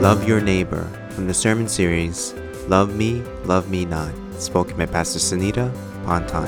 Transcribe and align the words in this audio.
Love 0.00 0.26
Your 0.26 0.40
Neighbor 0.40 0.88
from 1.10 1.26
the 1.26 1.34
sermon 1.34 1.68
series 1.68 2.34
Love 2.66 2.94
Me, 2.94 3.22
Love 3.44 3.68
Me 3.68 3.84
Not, 3.84 4.12
spoken 4.38 4.76
by 4.76 4.86
Pastor 4.86 5.18
Sanetta 5.18 5.72
Ponton. 6.04 6.46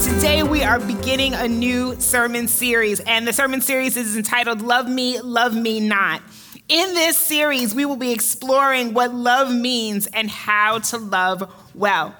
Today 0.00 0.42
we 0.42 0.62
are 0.62 0.78
beginning 0.80 1.34
a 1.34 1.48
new 1.48 1.98
sermon 2.00 2.48
series, 2.48 3.00
and 3.00 3.26
the 3.26 3.32
sermon 3.32 3.60
series 3.60 3.96
is 3.96 4.16
entitled 4.16 4.60
Love 4.60 4.88
Me, 4.88 5.20
Love 5.20 5.54
Me 5.54 5.80
Not. 5.80 6.22
In 6.68 6.94
this 6.94 7.16
series, 7.16 7.74
we 7.74 7.84
will 7.84 7.96
be 7.96 8.12
exploring 8.12 8.92
what 8.92 9.14
love 9.14 9.54
means 9.54 10.08
and 10.08 10.28
how 10.28 10.80
to 10.80 10.98
love 10.98 11.54
well. 11.74 12.14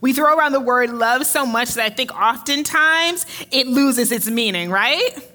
We 0.00 0.12
throw 0.12 0.36
around 0.36 0.52
the 0.52 0.60
word 0.60 0.90
love 0.90 1.24
so 1.24 1.46
much 1.46 1.74
that 1.74 1.84
I 1.84 1.94
think 1.94 2.12
oftentimes 2.12 3.24
it 3.52 3.68
loses 3.68 4.10
its 4.10 4.28
meaning, 4.28 4.70
right? 4.70 5.31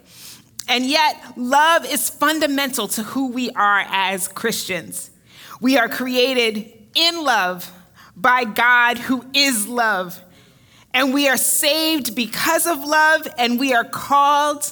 And 0.68 0.86
yet, 0.86 1.22
love 1.36 1.86
is 1.86 2.10
fundamental 2.10 2.88
to 2.90 3.04
who 3.04 3.28
we 3.32 3.50
are 3.52 3.86
as 3.88 4.28
Christians. 4.28 5.12
We 5.62 5.78
are 5.78 5.88
created 5.88 6.72
in 6.94 7.24
love 7.24 7.72
by 8.16 8.44
God 8.44 8.98
who 8.98 9.26
is 9.34 9.68
love. 9.68 10.22
And 10.94 11.14
we 11.14 11.30
are 11.30 11.38
saved 11.38 12.16
because 12.16 12.66
of 12.68 12.84
love, 12.84 13.28
and 13.38 13.60
we 13.60 13.74
are 13.74 13.86
called 13.86 14.72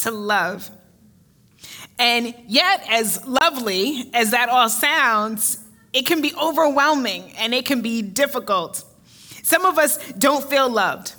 to 0.00 0.10
love. 0.10 0.70
And 1.98 2.34
yet, 2.46 2.84
as 2.88 3.26
lovely 3.26 4.10
as 4.12 4.32
that 4.32 4.48
all 4.48 4.68
sounds, 4.68 5.58
it 5.92 6.06
can 6.06 6.20
be 6.20 6.34
overwhelming 6.34 7.32
and 7.38 7.54
it 7.54 7.64
can 7.64 7.80
be 7.80 8.02
difficult. 8.02 8.84
Some 9.42 9.64
of 9.64 9.78
us 9.78 9.96
don't 10.12 10.44
feel 10.44 10.68
loved. 10.68 11.14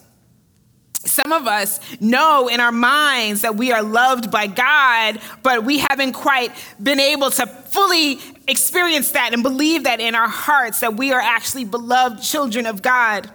Some 1.08 1.32
of 1.32 1.48
us 1.48 1.80
know 2.02 2.48
in 2.48 2.60
our 2.60 2.72
minds 2.72 3.42
that 3.42 3.56
we 3.56 3.72
are 3.72 3.82
loved 3.82 4.30
by 4.30 4.48
God, 4.48 5.20
but 5.42 5.64
we 5.64 5.80
haven't 5.80 6.14
quite 6.14 6.52
been 6.82 7.00
able 7.00 7.32
to 7.32 7.48
fully 7.48 8.20
experience 8.48 9.12
that 9.12 9.34
and 9.34 9.42
believe 9.42 9.86
that 9.86 10.00
in 10.00 10.16
our 10.16 10.28
hearts 10.28 10.82
that 10.82 10.96
we 10.96 11.12
are 11.14 11.20
actually 11.20 11.66
beloved 11.66 12.22
children 12.22 12.66
of 12.66 12.82
God. 12.82 13.30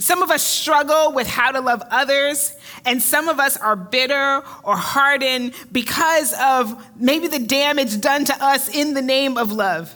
Some 0.00 0.22
of 0.22 0.30
us 0.30 0.44
struggle 0.44 1.12
with 1.12 1.26
how 1.26 1.50
to 1.50 1.60
love 1.60 1.82
others, 1.90 2.54
and 2.84 3.02
some 3.02 3.28
of 3.28 3.40
us 3.40 3.56
are 3.56 3.74
bitter 3.74 4.42
or 4.62 4.76
hardened 4.76 5.54
because 5.72 6.32
of 6.40 6.86
maybe 6.96 7.26
the 7.26 7.40
damage 7.40 8.00
done 8.00 8.24
to 8.26 8.44
us 8.44 8.72
in 8.72 8.94
the 8.94 9.02
name 9.02 9.36
of 9.36 9.50
love. 9.50 9.94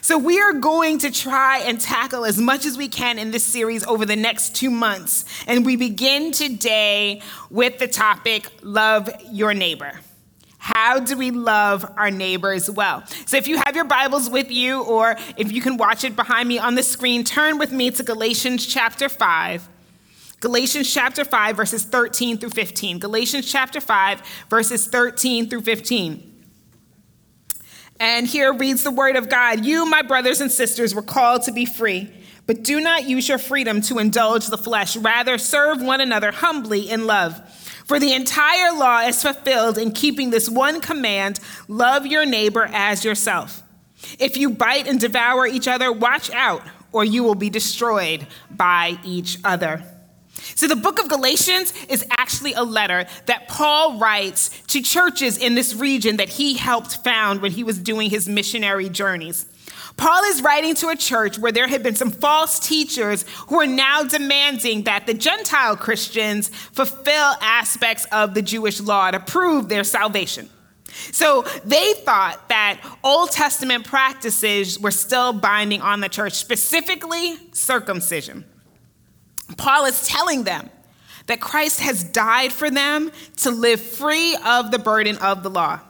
So, 0.00 0.18
we 0.18 0.40
are 0.40 0.52
going 0.52 0.98
to 1.00 1.10
try 1.10 1.58
and 1.58 1.80
tackle 1.80 2.24
as 2.24 2.38
much 2.38 2.66
as 2.66 2.76
we 2.76 2.88
can 2.88 3.18
in 3.18 3.30
this 3.30 3.44
series 3.44 3.84
over 3.84 4.04
the 4.04 4.16
next 4.16 4.54
two 4.54 4.70
months. 4.70 5.24
And 5.46 5.64
we 5.64 5.76
begin 5.76 6.32
today 6.32 7.22
with 7.50 7.78
the 7.78 7.88
topic 7.88 8.48
Love 8.62 9.10
Your 9.30 9.54
Neighbor. 9.54 10.00
How 10.58 11.00
do 11.00 11.16
we 11.16 11.30
love 11.30 11.90
our 11.96 12.10
neighbors 12.10 12.70
well? 12.70 13.06
So, 13.26 13.36
if 13.36 13.48
you 13.48 13.56
have 13.64 13.74
your 13.74 13.84
Bibles 13.84 14.28
with 14.28 14.50
you, 14.50 14.82
or 14.82 15.16
if 15.36 15.50
you 15.52 15.62
can 15.62 15.76
watch 15.76 16.04
it 16.04 16.16
behind 16.16 16.48
me 16.48 16.58
on 16.58 16.74
the 16.74 16.82
screen, 16.82 17.24
turn 17.24 17.58
with 17.58 17.72
me 17.72 17.90
to 17.92 18.02
Galatians 18.02 18.66
chapter 18.66 19.08
5. 19.08 19.68
Galatians 20.40 20.92
chapter 20.92 21.24
5, 21.24 21.56
verses 21.56 21.84
13 21.84 22.38
through 22.38 22.50
15. 22.50 22.98
Galatians 23.00 23.50
chapter 23.50 23.80
5, 23.80 24.22
verses 24.48 24.86
13 24.86 25.48
through 25.48 25.62
15. 25.62 26.27
And 28.00 28.26
here 28.26 28.52
reads 28.52 28.84
the 28.84 28.90
word 28.90 29.16
of 29.16 29.28
God 29.28 29.64
You, 29.64 29.86
my 29.86 30.02
brothers 30.02 30.40
and 30.40 30.50
sisters, 30.50 30.94
were 30.94 31.02
called 31.02 31.42
to 31.42 31.52
be 31.52 31.64
free, 31.64 32.10
but 32.46 32.62
do 32.62 32.80
not 32.80 33.08
use 33.08 33.28
your 33.28 33.38
freedom 33.38 33.80
to 33.82 33.98
indulge 33.98 34.46
the 34.46 34.58
flesh. 34.58 34.96
Rather, 34.96 35.38
serve 35.38 35.82
one 35.82 36.00
another 36.00 36.30
humbly 36.30 36.90
in 36.90 37.06
love. 37.06 37.40
For 37.86 37.98
the 37.98 38.12
entire 38.12 38.72
law 38.72 39.00
is 39.00 39.22
fulfilled 39.22 39.78
in 39.78 39.92
keeping 39.92 40.30
this 40.30 40.48
one 40.48 40.80
command 40.80 41.40
love 41.68 42.06
your 42.06 42.26
neighbor 42.26 42.68
as 42.72 43.04
yourself. 43.04 43.62
If 44.18 44.36
you 44.36 44.50
bite 44.50 44.86
and 44.86 45.00
devour 45.00 45.46
each 45.46 45.66
other, 45.66 45.90
watch 45.90 46.30
out, 46.30 46.62
or 46.92 47.04
you 47.04 47.24
will 47.24 47.34
be 47.34 47.50
destroyed 47.50 48.26
by 48.50 48.98
each 49.04 49.38
other. 49.42 49.82
So, 50.54 50.66
the 50.66 50.76
book 50.76 51.00
of 51.00 51.08
Galatians 51.08 51.72
is 51.88 52.04
actually 52.10 52.54
a 52.54 52.62
letter 52.62 53.06
that 53.26 53.48
Paul 53.48 53.98
writes 53.98 54.50
to 54.68 54.80
churches 54.80 55.36
in 55.38 55.54
this 55.54 55.74
region 55.74 56.16
that 56.18 56.28
he 56.28 56.54
helped 56.54 57.02
found 57.04 57.42
when 57.42 57.52
he 57.52 57.64
was 57.64 57.78
doing 57.78 58.10
his 58.10 58.28
missionary 58.28 58.88
journeys. 58.88 59.46
Paul 59.96 60.22
is 60.24 60.42
writing 60.42 60.76
to 60.76 60.88
a 60.88 60.96
church 60.96 61.38
where 61.38 61.50
there 61.50 61.66
had 61.66 61.82
been 61.82 61.96
some 61.96 62.12
false 62.12 62.60
teachers 62.60 63.24
who 63.48 63.60
are 63.60 63.66
now 63.66 64.04
demanding 64.04 64.84
that 64.84 65.06
the 65.06 65.14
Gentile 65.14 65.76
Christians 65.76 66.48
fulfill 66.48 67.34
aspects 67.42 68.06
of 68.12 68.34
the 68.34 68.42
Jewish 68.42 68.80
law 68.80 69.10
to 69.10 69.18
prove 69.18 69.68
their 69.68 69.82
salvation. 69.82 70.48
So 71.12 71.42
they 71.64 71.94
thought 71.94 72.48
that 72.48 72.80
Old 73.02 73.32
Testament 73.32 73.86
practices 73.86 74.78
were 74.78 74.92
still 74.92 75.32
binding 75.32 75.82
on 75.82 76.00
the 76.00 76.08
church, 76.08 76.34
specifically 76.34 77.36
circumcision. 77.52 78.44
Paul 79.56 79.86
is 79.86 80.06
telling 80.06 80.44
them 80.44 80.70
that 81.26 81.40
Christ 81.40 81.80
has 81.80 82.04
died 82.04 82.52
for 82.52 82.70
them 82.70 83.10
to 83.38 83.50
live 83.50 83.80
free 83.80 84.36
of 84.44 84.70
the 84.70 84.78
burden 84.78 85.16
of 85.18 85.42
the 85.42 85.50
law. 85.50 85.80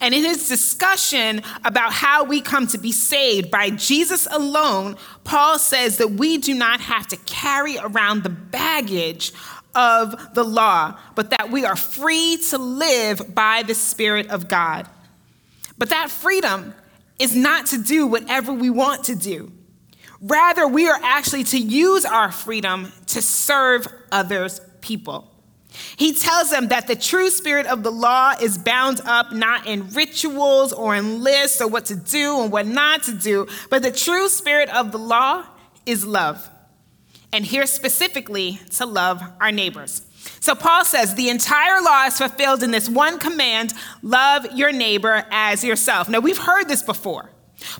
And 0.00 0.14
in 0.14 0.24
his 0.24 0.48
discussion 0.48 1.42
about 1.64 1.92
how 1.92 2.24
we 2.24 2.40
come 2.40 2.66
to 2.68 2.78
be 2.78 2.92
saved 2.92 3.50
by 3.50 3.70
Jesus 3.70 4.26
alone, 4.30 4.96
Paul 5.24 5.58
says 5.58 5.98
that 5.98 6.12
we 6.12 6.38
do 6.38 6.54
not 6.54 6.80
have 6.80 7.06
to 7.08 7.16
carry 7.18 7.78
around 7.78 8.22
the 8.22 8.30
baggage 8.30 9.32
of 9.74 10.34
the 10.34 10.44
law, 10.44 10.98
but 11.14 11.30
that 11.30 11.50
we 11.50 11.64
are 11.64 11.76
free 11.76 12.38
to 12.48 12.58
live 12.58 13.34
by 13.34 13.62
the 13.62 13.74
Spirit 13.74 14.28
of 14.28 14.48
God. 14.48 14.88
But 15.78 15.90
that 15.90 16.10
freedom 16.10 16.74
is 17.18 17.36
not 17.36 17.66
to 17.66 17.82
do 17.82 18.06
whatever 18.06 18.52
we 18.52 18.70
want 18.70 19.04
to 19.04 19.14
do. 19.14 19.52
Rather, 20.26 20.66
we 20.66 20.88
are 20.88 20.98
actually 21.02 21.44
to 21.44 21.58
use 21.58 22.04
our 22.04 22.32
freedom 22.32 22.92
to 23.06 23.22
serve 23.22 23.86
others' 24.10 24.60
people. 24.80 25.30
He 25.96 26.14
tells 26.14 26.50
them 26.50 26.68
that 26.68 26.88
the 26.88 26.96
true 26.96 27.30
spirit 27.30 27.66
of 27.66 27.82
the 27.82 27.92
law 27.92 28.34
is 28.40 28.58
bound 28.58 29.00
up 29.04 29.32
not 29.32 29.66
in 29.66 29.90
rituals 29.90 30.72
or 30.72 30.96
in 30.96 31.22
lists 31.22 31.60
or 31.60 31.68
what 31.68 31.86
to 31.86 31.96
do 31.96 32.42
and 32.42 32.50
what 32.50 32.66
not 32.66 33.04
to 33.04 33.12
do, 33.12 33.46
but 33.70 33.82
the 33.82 33.92
true 33.92 34.28
spirit 34.28 34.68
of 34.70 34.90
the 34.90 34.98
law 34.98 35.44
is 35.84 36.04
love. 36.04 36.48
And 37.32 37.44
here 37.44 37.66
specifically, 37.66 38.58
to 38.76 38.86
love 38.86 39.22
our 39.40 39.52
neighbors. 39.52 40.02
So 40.40 40.54
Paul 40.54 40.84
says 40.84 41.14
the 41.14 41.28
entire 41.28 41.80
law 41.82 42.06
is 42.06 42.18
fulfilled 42.18 42.62
in 42.62 42.72
this 42.72 42.88
one 42.88 43.18
command 43.18 43.74
love 44.02 44.46
your 44.54 44.72
neighbor 44.72 45.24
as 45.30 45.62
yourself. 45.62 46.08
Now, 46.08 46.18
we've 46.18 46.38
heard 46.38 46.66
this 46.66 46.82
before. 46.82 47.30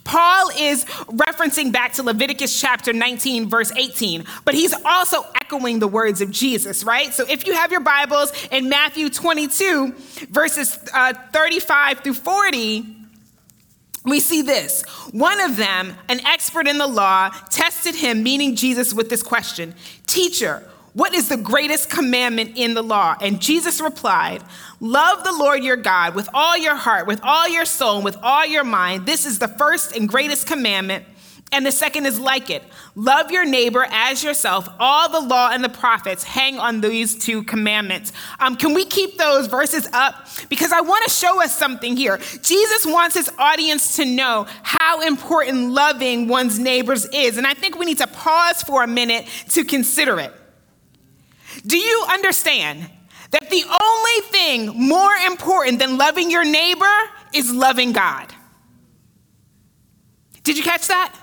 Paul 0.04 0.50
is 0.56 0.84
referencing 0.84 1.72
back 1.72 1.92
to 1.94 2.02
Leviticus 2.02 2.58
chapter 2.58 2.92
19, 2.92 3.48
verse 3.48 3.72
18, 3.72 4.24
but 4.44 4.54
he's 4.54 4.74
also 4.84 5.24
echoing 5.34 5.78
the 5.78 5.88
words 5.88 6.20
of 6.20 6.30
Jesus, 6.30 6.84
right? 6.84 7.12
So 7.12 7.24
if 7.28 7.46
you 7.46 7.54
have 7.54 7.70
your 7.70 7.80
Bibles 7.80 8.32
in 8.50 8.68
Matthew 8.68 9.08
22, 9.10 9.94
verses 10.30 10.78
uh, 10.94 11.12
35 11.32 12.00
through 12.00 12.14
40, 12.14 12.96
we 14.04 14.20
see 14.20 14.42
this. 14.42 14.82
One 15.10 15.40
of 15.40 15.56
them, 15.56 15.94
an 16.08 16.24
expert 16.24 16.68
in 16.68 16.78
the 16.78 16.86
law, 16.86 17.30
tested 17.50 17.96
him, 17.96 18.22
meaning 18.22 18.54
Jesus, 18.54 18.94
with 18.94 19.10
this 19.10 19.22
question 19.22 19.74
Teacher, 20.06 20.68
what 20.96 21.12
is 21.12 21.28
the 21.28 21.36
greatest 21.36 21.90
commandment 21.90 22.52
in 22.56 22.72
the 22.72 22.80
law? 22.80 23.16
And 23.20 23.38
Jesus 23.38 23.82
replied, 23.82 24.42
Love 24.80 25.24
the 25.24 25.32
Lord 25.32 25.62
your 25.62 25.76
God 25.76 26.14
with 26.14 26.26
all 26.32 26.56
your 26.56 26.74
heart, 26.74 27.06
with 27.06 27.20
all 27.22 27.46
your 27.46 27.66
soul, 27.66 27.96
and 27.96 28.04
with 28.04 28.16
all 28.22 28.46
your 28.46 28.64
mind. 28.64 29.04
This 29.04 29.26
is 29.26 29.38
the 29.38 29.46
first 29.46 29.94
and 29.94 30.08
greatest 30.08 30.46
commandment. 30.46 31.04
And 31.52 31.66
the 31.66 31.70
second 31.70 32.06
is 32.06 32.18
like 32.18 32.48
it 32.48 32.62
love 32.94 33.30
your 33.30 33.44
neighbor 33.44 33.86
as 33.90 34.24
yourself. 34.24 34.70
All 34.80 35.10
the 35.10 35.20
law 35.20 35.50
and 35.52 35.62
the 35.62 35.68
prophets 35.68 36.24
hang 36.24 36.58
on 36.58 36.80
these 36.80 37.14
two 37.14 37.42
commandments. 37.42 38.14
Um, 38.40 38.56
can 38.56 38.72
we 38.72 38.86
keep 38.86 39.18
those 39.18 39.48
verses 39.48 39.86
up? 39.92 40.26
Because 40.48 40.72
I 40.72 40.80
want 40.80 41.04
to 41.04 41.10
show 41.10 41.42
us 41.42 41.54
something 41.54 41.94
here. 41.94 42.16
Jesus 42.40 42.86
wants 42.86 43.14
his 43.14 43.30
audience 43.36 43.96
to 43.96 44.06
know 44.06 44.46
how 44.62 45.02
important 45.02 45.72
loving 45.72 46.26
one's 46.26 46.58
neighbors 46.58 47.04
is. 47.12 47.36
And 47.36 47.46
I 47.46 47.52
think 47.52 47.78
we 47.78 47.84
need 47.84 47.98
to 47.98 48.06
pause 48.06 48.62
for 48.62 48.82
a 48.82 48.86
minute 48.86 49.26
to 49.50 49.62
consider 49.62 50.18
it. 50.18 50.32
Do 51.64 51.76
you 51.76 52.04
understand 52.10 52.90
that 53.30 53.50
the 53.50 53.64
only 53.64 54.28
thing 54.30 54.88
more 54.88 55.12
important 55.26 55.78
than 55.78 55.98
loving 55.98 56.30
your 56.30 56.44
neighbor 56.44 56.84
is 57.32 57.52
loving 57.52 57.92
God? 57.92 58.32
Did 60.42 60.56
you 60.56 60.62
catch 60.62 60.88
that? 60.88 61.14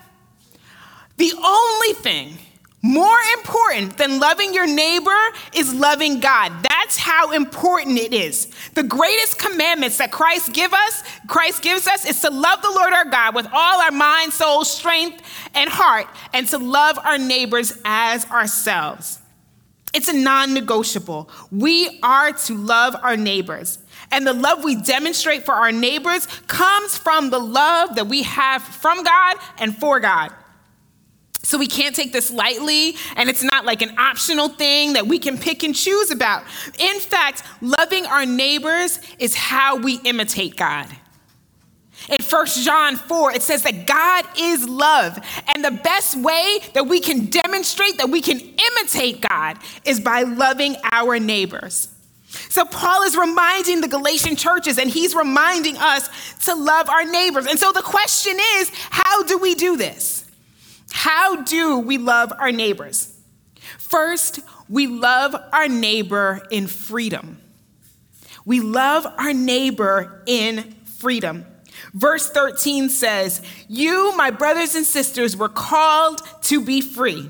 The 1.17 1.31
only 1.37 1.93
thing 1.93 2.37
more 2.85 3.17
important 3.37 3.97
than 3.97 4.19
loving 4.19 4.53
your 4.53 4.67
neighbor 4.67 5.17
is 5.55 5.73
loving 5.73 6.19
God. 6.19 6.51
That's 6.69 6.97
how 6.97 7.31
important 7.31 7.97
it 7.97 8.13
is. 8.13 8.51
The 8.73 8.83
greatest 8.83 9.39
commandments 9.39 9.97
that 9.99 10.11
Christ 10.11 10.51
give 10.51 10.73
us, 10.73 11.03
Christ 11.27 11.63
gives 11.63 11.87
us 11.87 12.05
is 12.05 12.19
to 12.21 12.29
love 12.29 12.61
the 12.61 12.69
Lord 12.69 12.91
our 12.91 13.05
God 13.05 13.35
with 13.35 13.47
all 13.53 13.81
our 13.81 13.91
mind, 13.91 14.33
soul, 14.33 14.65
strength, 14.65 15.21
and 15.55 15.69
heart 15.69 16.07
and 16.33 16.45
to 16.49 16.57
love 16.57 16.99
our 16.99 17.17
neighbors 17.17 17.79
as 17.85 18.29
ourselves. 18.29 19.19
It's 19.93 20.07
a 20.07 20.13
non 20.13 20.53
negotiable. 20.53 21.29
We 21.51 21.99
are 22.01 22.31
to 22.31 22.57
love 22.57 22.95
our 23.01 23.15
neighbors. 23.15 23.79
And 24.11 24.25
the 24.25 24.33
love 24.33 24.63
we 24.63 24.75
demonstrate 24.75 25.45
for 25.45 25.53
our 25.53 25.71
neighbors 25.71 26.25
comes 26.47 26.97
from 26.97 27.29
the 27.29 27.39
love 27.39 27.95
that 27.95 28.07
we 28.07 28.23
have 28.23 28.63
from 28.63 29.03
God 29.03 29.37
and 29.59 29.77
for 29.77 29.99
God. 29.99 30.33
So 31.43 31.57
we 31.57 31.67
can't 31.67 31.93
take 31.93 32.13
this 32.13 32.31
lightly, 32.31 32.95
and 33.17 33.29
it's 33.29 33.43
not 33.43 33.65
like 33.65 33.81
an 33.81 33.99
optional 33.99 34.47
thing 34.47 34.93
that 34.93 35.07
we 35.07 35.19
can 35.19 35.37
pick 35.37 35.63
and 35.63 35.75
choose 35.75 36.09
about. 36.09 36.43
In 36.79 36.99
fact, 37.01 37.43
loving 37.59 38.05
our 38.05 38.25
neighbors 38.25 38.99
is 39.19 39.35
how 39.35 39.75
we 39.75 39.95
imitate 40.05 40.55
God. 40.55 40.87
In 42.09 42.17
1 42.27 42.45
John 42.63 42.97
4, 42.97 43.33
it 43.33 43.41
says 43.41 43.63
that 43.63 43.87
God 43.87 44.25
is 44.37 44.67
love. 44.67 45.17
And 45.53 45.63
the 45.63 45.71
best 45.71 46.17
way 46.17 46.59
that 46.73 46.87
we 46.87 46.99
can 46.99 47.27
demonstrate 47.27 47.97
that 47.97 48.09
we 48.09 48.21
can 48.21 48.39
imitate 48.39 49.21
God 49.21 49.57
is 49.85 49.99
by 49.99 50.23
loving 50.23 50.75
our 50.91 51.19
neighbors. 51.19 51.87
So, 52.49 52.65
Paul 52.65 53.03
is 53.03 53.15
reminding 53.15 53.81
the 53.81 53.87
Galatian 53.87 54.35
churches 54.35 54.79
and 54.79 54.89
he's 54.89 55.13
reminding 55.13 55.77
us 55.77 56.09
to 56.45 56.55
love 56.55 56.89
our 56.89 57.05
neighbors. 57.05 57.45
And 57.45 57.59
so, 57.59 57.71
the 57.71 57.83
question 57.83 58.35
is 58.55 58.71
how 58.89 59.23
do 59.23 59.37
we 59.37 59.53
do 59.53 59.77
this? 59.77 60.25
How 60.91 61.43
do 61.43 61.79
we 61.79 61.97
love 61.97 62.33
our 62.37 62.51
neighbors? 62.51 63.15
First, 63.77 64.39
we 64.67 64.87
love 64.87 65.35
our 65.51 65.67
neighbor 65.67 66.45
in 66.49 66.67
freedom. 66.67 67.39
We 68.45 68.59
love 68.59 69.05
our 69.05 69.33
neighbor 69.33 70.23
in 70.25 70.75
freedom. 70.85 71.45
Verse 71.93 72.29
13 72.29 72.89
says, 72.89 73.41
You, 73.67 74.15
my 74.17 74.31
brothers 74.31 74.75
and 74.75 74.85
sisters, 74.85 75.37
were 75.37 75.49
called 75.49 76.21
to 76.43 76.59
be 76.63 76.81
free. 76.81 77.29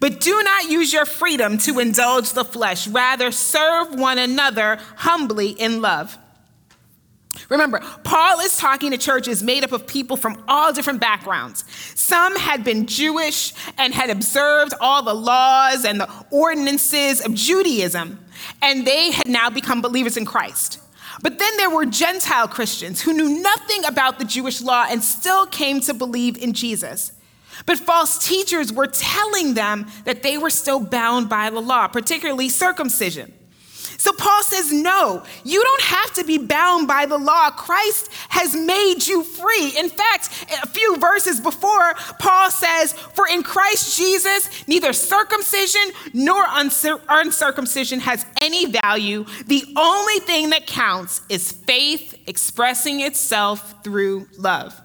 But 0.00 0.20
do 0.20 0.42
not 0.42 0.70
use 0.70 0.92
your 0.92 1.04
freedom 1.04 1.58
to 1.58 1.78
indulge 1.78 2.32
the 2.32 2.44
flesh. 2.44 2.88
Rather, 2.88 3.30
serve 3.30 3.94
one 3.94 4.18
another 4.18 4.78
humbly 4.96 5.50
in 5.50 5.80
love. 5.80 6.18
Remember, 7.48 7.80
Paul 8.04 8.40
is 8.40 8.56
talking 8.56 8.90
to 8.92 8.98
churches 8.98 9.42
made 9.42 9.64
up 9.64 9.72
of 9.72 9.86
people 9.86 10.16
from 10.16 10.42
all 10.48 10.72
different 10.72 11.00
backgrounds. 11.00 11.64
Some 11.94 12.36
had 12.36 12.64
been 12.64 12.86
Jewish 12.86 13.52
and 13.76 13.94
had 13.94 14.10
observed 14.10 14.72
all 14.80 15.02
the 15.02 15.14
laws 15.14 15.84
and 15.84 16.00
the 16.00 16.08
ordinances 16.30 17.24
of 17.24 17.34
Judaism, 17.34 18.24
and 18.62 18.86
they 18.86 19.10
had 19.10 19.28
now 19.28 19.50
become 19.50 19.80
believers 19.80 20.16
in 20.16 20.24
Christ. 20.24 20.80
But 21.24 21.38
then 21.38 21.56
there 21.56 21.70
were 21.70 21.86
Gentile 21.86 22.46
Christians 22.46 23.00
who 23.00 23.14
knew 23.14 23.40
nothing 23.40 23.86
about 23.86 24.18
the 24.18 24.26
Jewish 24.26 24.60
law 24.60 24.84
and 24.90 25.02
still 25.02 25.46
came 25.46 25.80
to 25.80 25.94
believe 25.94 26.36
in 26.36 26.52
Jesus. 26.52 27.12
But 27.64 27.78
false 27.78 28.22
teachers 28.22 28.70
were 28.70 28.86
telling 28.86 29.54
them 29.54 29.86
that 30.04 30.22
they 30.22 30.36
were 30.36 30.50
still 30.50 30.80
bound 30.80 31.30
by 31.30 31.48
the 31.48 31.62
law, 31.62 31.88
particularly 31.88 32.50
circumcision. 32.50 33.32
So 33.98 34.12
Paul 34.12 34.42
says, 34.42 34.72
No, 34.72 35.22
you 35.44 35.62
don't 35.62 35.82
have 35.82 36.14
to 36.14 36.24
be 36.24 36.38
bound 36.38 36.88
by 36.88 37.06
the 37.06 37.18
law. 37.18 37.50
Christ 37.50 38.10
has 38.30 38.54
made 38.54 39.06
you 39.06 39.22
free. 39.22 39.72
In 39.78 39.88
fact, 39.88 40.46
a 40.62 40.66
few 40.68 40.96
verses 40.96 41.40
before, 41.40 41.94
Paul 42.18 42.50
says, 42.50 42.92
For 42.92 43.26
in 43.28 43.42
Christ 43.42 43.96
Jesus, 43.96 44.66
neither 44.66 44.92
circumcision 44.92 45.82
nor 46.12 46.44
uncircumcision 46.48 48.00
has 48.00 48.26
any 48.42 48.66
value. 48.66 49.24
The 49.46 49.64
only 49.76 50.20
thing 50.20 50.50
that 50.50 50.66
counts 50.66 51.20
is 51.28 51.52
faith 51.52 52.20
expressing 52.26 53.00
itself 53.00 53.82
through 53.84 54.28
love. 54.38 54.80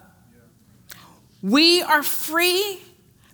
We 1.41 1.81
are 1.81 2.03
free 2.03 2.81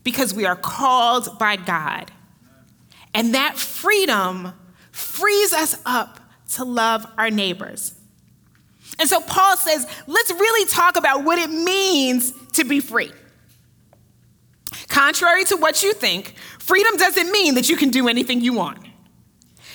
because 0.04 0.34
we 0.34 0.46
are 0.46 0.56
called 0.56 1.40
by 1.40 1.56
God. 1.56 2.12
And 3.14 3.34
that 3.34 3.58
freedom 3.58 4.54
frees 4.96 5.52
us 5.52 5.78
up 5.86 6.22
to 6.54 6.64
love 6.64 7.06
our 7.18 7.30
neighbors. 7.30 7.94
And 8.98 9.10
so 9.10 9.20
Paul 9.20 9.58
says, 9.58 9.86
let's 10.08 10.32
really 10.32 10.70
talk 10.70 10.96
about 10.96 11.26
what 11.26 11.38
it 11.38 11.50
means 11.50 12.32
to 12.54 12.64
be 12.64 12.80
free. 12.80 13.12
Contrary 14.88 15.44
to 15.46 15.58
what 15.58 15.84
you 15.84 15.94
think, 15.94 16.36
freedom 16.60 16.96
doesn't 16.96 17.30
mean 17.30 17.56
that 17.56 17.68
you 17.68 17.76
can 17.76 17.90
do 17.90 18.08
anything 18.08 18.40
you 18.40 18.54
want. 18.54 18.80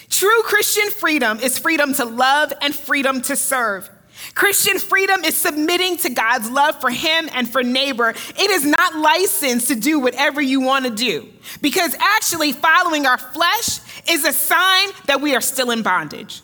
True 0.09 0.43
Christian 0.43 0.91
freedom 0.91 1.39
is 1.39 1.59
freedom 1.59 1.93
to 1.95 2.07
love 2.07 2.53
and 2.63 2.75
freedom 2.75 3.21
to 3.23 3.37
serve. 3.37 3.91
Christian 4.35 4.79
freedom 4.79 5.25
is 5.25 5.37
submitting 5.37 5.97
to 5.99 6.11
God's 6.11 6.51
love 6.51 6.81
for 6.81 6.91
him 6.91 7.29
and 7.35 7.49
for 7.49 7.63
neighbor. 7.63 8.11
It 8.11 8.51
is 8.51 8.65
not 8.65 8.97
licensed 8.97 9.69
to 9.69 9.75
do 9.75 9.99
whatever 9.99 10.41
you 10.41 10.61
want 10.61 10.85
to 10.87 10.91
do 10.91 11.29
because 11.61 11.95
actually 11.99 12.53
following 12.53 13.07
our 13.07 13.19
flesh 13.19 13.81
is 14.09 14.25
a 14.25 14.33
sign 14.33 14.89
that 15.07 15.21
we 15.21 15.35
are 15.35 15.41
still 15.41 15.71
in 15.71 15.83
bondage. 15.83 16.43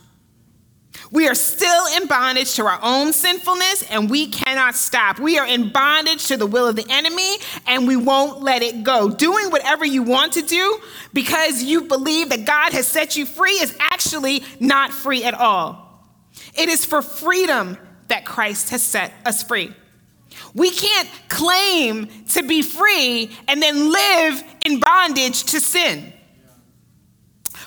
We 1.10 1.28
are 1.28 1.34
still 1.34 1.86
in 1.96 2.08
bondage 2.08 2.54
to 2.54 2.66
our 2.66 2.78
own 2.82 3.12
sinfulness 3.12 3.84
and 3.90 4.10
we 4.10 4.28
cannot 4.28 4.74
stop. 4.74 5.18
We 5.18 5.38
are 5.38 5.46
in 5.46 5.70
bondage 5.70 6.26
to 6.28 6.36
the 6.36 6.46
will 6.46 6.66
of 6.66 6.76
the 6.76 6.86
enemy 6.90 7.36
and 7.66 7.86
we 7.86 7.96
won't 7.96 8.42
let 8.42 8.62
it 8.62 8.82
go. 8.82 9.10
Doing 9.10 9.50
whatever 9.50 9.84
you 9.84 10.02
want 10.02 10.32
to 10.34 10.42
do 10.42 10.80
because 11.12 11.62
you 11.62 11.82
believe 11.82 12.30
that 12.30 12.44
God 12.44 12.72
has 12.72 12.86
set 12.86 13.16
you 13.16 13.24
free 13.24 13.52
is 13.52 13.76
actually 13.78 14.42
not 14.58 14.92
free 14.92 15.24
at 15.24 15.34
all. 15.34 16.04
It 16.54 16.68
is 16.68 16.84
for 16.84 17.02
freedom 17.02 17.78
that 18.08 18.24
Christ 18.24 18.70
has 18.70 18.82
set 18.82 19.12
us 19.24 19.42
free. 19.42 19.72
We 20.54 20.70
can't 20.70 21.08
claim 21.28 22.08
to 22.30 22.42
be 22.42 22.62
free 22.62 23.30
and 23.48 23.62
then 23.62 23.90
live 23.90 24.42
in 24.64 24.80
bondage 24.80 25.44
to 25.44 25.60
sin. 25.60 26.12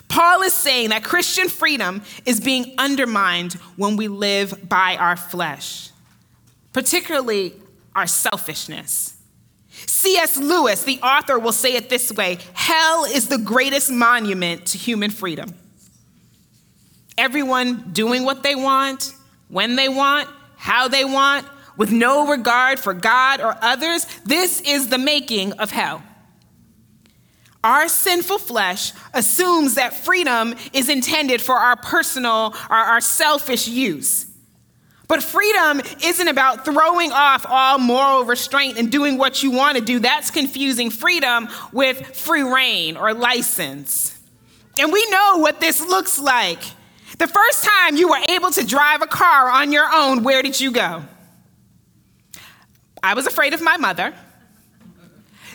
Paul 0.09 0.41
is 0.41 0.53
saying 0.53 0.89
that 0.89 1.03
Christian 1.03 1.47
freedom 1.47 2.01
is 2.25 2.41
being 2.41 2.75
undermined 2.77 3.53
when 3.77 3.95
we 3.95 4.09
live 4.09 4.67
by 4.67 4.97
our 4.97 5.15
flesh, 5.15 5.91
particularly 6.73 7.53
our 7.95 8.07
selfishness. 8.07 9.15
C.S. 9.69 10.35
Lewis, 10.35 10.83
the 10.83 10.99
author, 11.01 11.39
will 11.39 11.53
say 11.53 11.75
it 11.75 11.89
this 11.89 12.11
way 12.11 12.39
Hell 12.53 13.05
is 13.05 13.29
the 13.29 13.37
greatest 13.37 13.89
monument 13.89 14.65
to 14.67 14.77
human 14.77 15.11
freedom 15.11 15.53
everyone 17.19 17.91
doing 17.91 18.23
what 18.23 18.41
they 18.43 18.55
want, 18.55 19.13
when 19.49 19.75
they 19.75 19.89
want, 19.89 20.27
how 20.55 20.87
they 20.87 21.03
want, 21.03 21.45
with 21.77 21.91
no 21.91 22.27
regard 22.27 22.79
for 22.79 22.93
God 22.93 23.41
or 23.41 23.55
others, 23.61 24.05
this 24.25 24.61
is 24.61 24.87
the 24.87 24.97
making 24.97 25.53
of 25.53 25.69
hell. 25.69 26.01
Our 27.63 27.89
sinful 27.89 28.37
flesh 28.37 28.93
assumes 29.13 29.75
that 29.75 29.93
freedom 29.93 30.55
is 30.71 30.87
intended 30.87 31.41
for 31.41 31.55
our 31.55 31.75
personal 31.75 32.55
or 32.69 32.75
our 32.75 33.01
selfish 33.01 33.67
use. 33.67 34.27
But 35.09 35.23
freedom 35.23 35.81
isn't 36.03 36.27
about 36.27 36.63
throwing 36.63 37.11
off 37.11 37.45
all 37.49 37.79
moral 37.79 38.25
restraint 38.25 38.77
and 38.77 38.91
doing 38.91 39.17
what 39.17 39.41
you 39.41 39.51
want 39.51 39.77
to 39.77 39.83
do. 39.83 39.99
That's 39.99 40.29
confusing 40.29 40.91
freedom 40.91 41.49
with 41.73 42.15
free 42.15 42.43
rein 42.43 42.95
or 42.95 43.13
license. 43.13 44.17
And 44.79 44.93
we 44.93 45.09
know 45.09 45.37
what 45.37 45.59
this 45.59 45.81
looks 45.81 46.19
like. 46.19 46.61
The 47.17 47.27
first 47.27 47.65
time 47.65 47.97
you 47.97 48.07
were 48.09 48.21
able 48.29 48.51
to 48.51 48.65
drive 48.65 49.01
a 49.01 49.07
car 49.07 49.49
on 49.49 49.73
your 49.73 49.87
own, 49.93 50.23
where 50.23 50.43
did 50.43 50.61
you 50.61 50.71
go? 50.71 51.03
I 53.01 53.15
was 53.15 53.25
afraid 53.25 53.53
of 53.53 53.61
my 53.61 53.77
mother. 53.77 54.13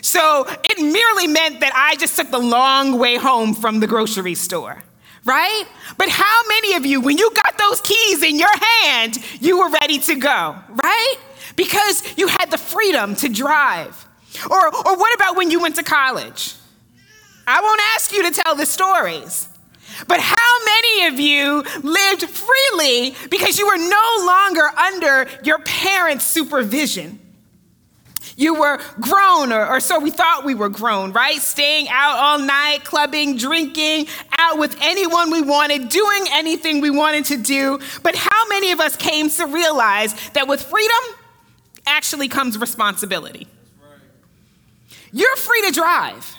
So 0.05 0.45
it 0.47 0.79
merely 0.79 1.25
meant 1.25 1.61
that 1.61 1.73
I 1.73 1.95
just 1.95 2.15
took 2.15 2.29
the 2.29 2.37
long 2.37 2.99
way 2.99 3.15
home 3.15 3.55
from 3.55 3.79
the 3.79 3.87
grocery 3.87 4.35
store, 4.35 4.83
right? 5.23 5.63
But 5.97 6.09
how 6.09 6.47
many 6.47 6.75
of 6.75 6.85
you, 6.85 7.01
when 7.01 7.17
you 7.17 7.31
got 7.31 7.57
those 7.57 7.81
keys 7.81 8.21
in 8.21 8.37
your 8.37 8.55
hand, 8.83 9.17
you 9.41 9.57
were 9.57 9.71
ready 9.81 9.97
to 9.97 10.15
go, 10.15 10.57
right? 10.69 11.15
Because 11.55 12.03
you 12.19 12.27
had 12.27 12.51
the 12.51 12.57
freedom 12.59 13.15
to 13.15 13.29
drive. 13.29 14.05
Or, 14.51 14.67
or 14.67 14.95
what 14.95 15.15
about 15.15 15.35
when 15.35 15.49
you 15.49 15.59
went 15.59 15.75
to 15.77 15.83
college? 15.83 16.53
I 17.47 17.61
won't 17.61 17.81
ask 17.95 18.13
you 18.13 18.29
to 18.29 18.41
tell 18.43 18.53
the 18.53 18.67
stories. 18.67 19.47
But 20.07 20.19
how 20.19 20.65
many 20.65 21.07
of 21.07 21.19
you 21.19 21.63
lived 21.81 22.29
freely 22.29 23.15
because 23.31 23.57
you 23.57 23.65
were 23.65 23.77
no 23.77 24.23
longer 24.23 24.67
under 24.77 25.27
your 25.43 25.57
parents' 25.59 26.27
supervision? 26.27 27.24
You 28.37 28.59
were 28.59 28.79
grown, 28.99 29.53
or, 29.53 29.65
or, 29.65 29.79
so 29.79 29.99
we 29.99 30.11
thought 30.11 30.43
we 30.43 30.55
were 30.55 30.67
grown, 30.67 31.13
right? 31.13 31.37
Staying 31.37 31.87
out 31.89 32.17
all 32.17 32.39
night, 32.39 32.83
clubbing, 32.83 33.37
drinking, 33.37 34.07
out 34.37 34.59
with 34.59 34.75
anyone 34.81 35.31
we 35.31 35.41
wanted, 35.41 35.87
doing 35.87 36.25
anything 36.31 36.81
we 36.81 36.89
wanted 36.89 37.25
to 37.25 37.37
do. 37.37 37.79
But 38.03 38.15
how 38.15 38.47
many 38.49 38.71
of 38.71 38.81
us 38.81 38.97
came 38.97 39.29
to 39.29 39.45
realize 39.45 40.13
that 40.31 40.49
with 40.49 40.61
freedom 40.61 41.15
actually 41.87 42.27
comes 42.27 42.57
responsibility? 42.57 43.47
You're 45.13 45.37
free 45.37 45.61
to 45.67 45.71
drive, 45.71 46.35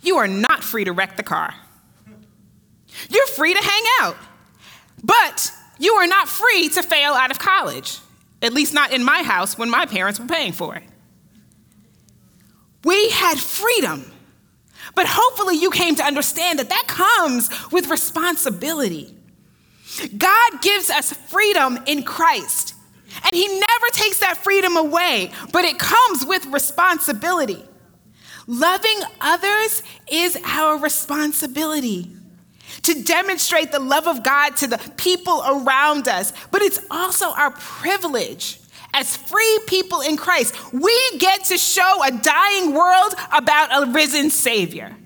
you 0.00 0.16
are 0.16 0.28
not 0.28 0.64
free 0.64 0.84
to 0.84 0.92
wreck 0.92 1.18
the 1.18 1.22
car. 1.22 1.52
You're 3.10 3.26
free 3.26 3.52
to 3.52 3.62
hang 3.62 3.82
out, 4.00 4.16
but 5.02 5.52
you 5.78 5.92
are 5.94 6.06
not 6.06 6.28
free 6.28 6.70
to 6.70 6.82
fail 6.82 7.12
out 7.12 7.30
of 7.30 7.38
college, 7.38 7.98
at 8.40 8.54
least 8.54 8.72
not 8.72 8.92
in 8.92 9.04
my 9.04 9.22
house 9.22 9.58
when 9.58 9.68
my 9.68 9.84
parents 9.84 10.18
were 10.18 10.26
paying 10.26 10.52
for 10.52 10.76
it. 10.76 10.84
We 12.84 13.10
had 13.10 13.38
freedom, 13.38 14.10
But 14.94 15.06
hopefully, 15.08 15.56
you 15.56 15.70
came 15.70 15.96
to 15.96 16.04
understand 16.04 16.58
that 16.58 16.68
that 16.68 16.84
comes 16.86 17.50
with 17.72 17.88
responsibility. 17.88 19.14
God 20.16 20.62
gives 20.62 20.90
us 20.90 21.12
freedom 21.12 21.78
in 21.86 22.02
Christ, 22.04 22.74
and 23.24 23.32
He 23.32 23.48
never 23.48 23.86
takes 23.92 24.20
that 24.20 24.36
freedom 24.36 24.76
away, 24.76 25.32
but 25.52 25.64
it 25.64 25.78
comes 25.78 26.24
with 26.26 26.46
responsibility. 26.46 27.62
Loving 28.46 29.00
others 29.20 29.82
is 30.10 30.38
our 30.44 30.78
responsibility 30.78 32.14
to 32.82 33.02
demonstrate 33.02 33.72
the 33.72 33.80
love 33.80 34.06
of 34.06 34.22
God 34.22 34.56
to 34.58 34.66
the 34.66 34.78
people 34.96 35.42
around 35.46 36.06
us, 36.08 36.32
but 36.50 36.60
it's 36.62 36.80
also 36.90 37.30
our 37.32 37.52
privilege 37.52 38.60
as 38.94 39.16
free 39.16 39.58
people 39.66 40.00
in 40.00 40.16
Christ. 40.16 40.54
We 40.72 41.18
get 41.18 41.44
to 41.44 41.58
show 41.58 42.02
a 42.04 42.12
dying 42.12 42.72
world 42.72 43.14
about 43.36 43.68
a 43.82 43.90
risen 43.92 44.30
Savior. 44.30 44.96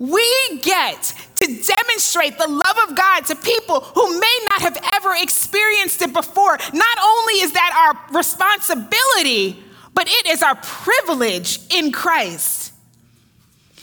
We 0.00 0.58
get 0.62 1.14
to 1.36 1.46
demonstrate 1.46 2.36
the 2.38 2.48
love 2.48 2.88
of 2.88 2.96
God 2.96 3.20
to 3.26 3.36
people 3.36 3.80
who 3.80 4.18
may 4.18 4.38
not 4.50 4.62
have 4.62 4.90
ever 4.94 5.14
experienced 5.16 6.02
it 6.02 6.12
before. 6.12 6.58
Not 6.72 6.98
only 7.00 7.34
is 7.34 7.52
that 7.52 7.94
our 7.94 8.16
responsibility, 8.16 9.62
but 9.94 10.08
it 10.08 10.26
is 10.26 10.42
our 10.42 10.56
privilege 10.56 11.60
in 11.70 11.92
Christ. 11.92 12.72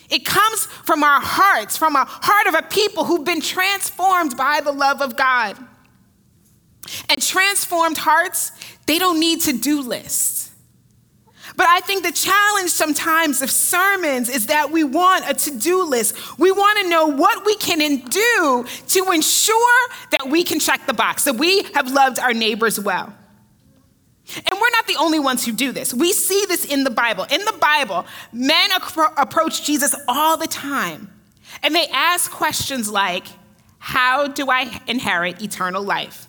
It 0.09 0.25
comes 0.25 0.65
from 0.65 1.03
our 1.03 1.21
hearts, 1.21 1.77
from 1.77 1.95
a 1.95 2.03
heart 2.03 2.47
of 2.47 2.55
a 2.55 2.67
people 2.67 3.05
who've 3.05 3.23
been 3.23 3.41
transformed 3.41 4.35
by 4.35 4.59
the 4.59 4.71
love 4.71 5.01
of 5.01 5.15
God. 5.15 5.55
And 7.09 7.21
transformed 7.21 7.97
hearts, 7.97 8.51
they 8.85 8.99
don't 8.99 9.19
need 9.19 9.41
to 9.41 9.53
do 9.53 9.81
lists. 9.81 10.39
But 11.59 11.67
I 11.67 11.81
think 11.81 12.03
the 12.03 12.11
challenge 12.13 12.69
sometimes 12.69 13.41
of 13.41 13.51
sermons 13.51 14.29
is 14.29 14.45
that 14.45 14.71
we 14.71 14.85
want 14.85 15.29
a 15.29 15.33
to 15.33 15.57
do 15.57 15.83
list. 15.83 16.39
We 16.39 16.51
want 16.51 16.79
to 16.79 16.89
know 16.89 17.07
what 17.07 17.45
we 17.45 17.55
can 17.57 17.79
do 17.97 18.65
to 18.87 19.11
ensure 19.11 19.89
that 20.11 20.29
we 20.29 20.45
can 20.45 20.61
check 20.61 20.85
the 20.87 20.93
box, 20.93 21.25
that 21.25 21.35
we 21.35 21.63
have 21.73 21.91
loved 21.91 22.17
our 22.17 22.33
neighbors 22.33 22.79
well. 22.79 23.13
And 24.35 24.51
we're 24.53 24.69
not 24.69 24.87
the 24.87 24.95
only 24.99 25.19
ones 25.19 25.45
who 25.45 25.51
do 25.51 25.73
this. 25.73 25.93
We 25.93 26.13
see 26.13 26.45
this 26.47 26.63
in 26.63 26.85
the 26.85 26.91
Bible. 26.91 27.25
In 27.25 27.43
the 27.43 27.57
Bible, 27.59 28.05
men 28.31 28.69
approach 29.17 29.65
Jesus 29.65 29.93
all 30.07 30.37
the 30.37 30.47
time, 30.47 31.11
and 31.61 31.75
they 31.75 31.87
ask 31.87 32.31
questions 32.31 32.89
like, 32.89 33.25
How 33.79 34.27
do 34.27 34.49
I 34.49 34.81
inherit 34.87 35.41
eternal 35.41 35.83
life? 35.83 36.28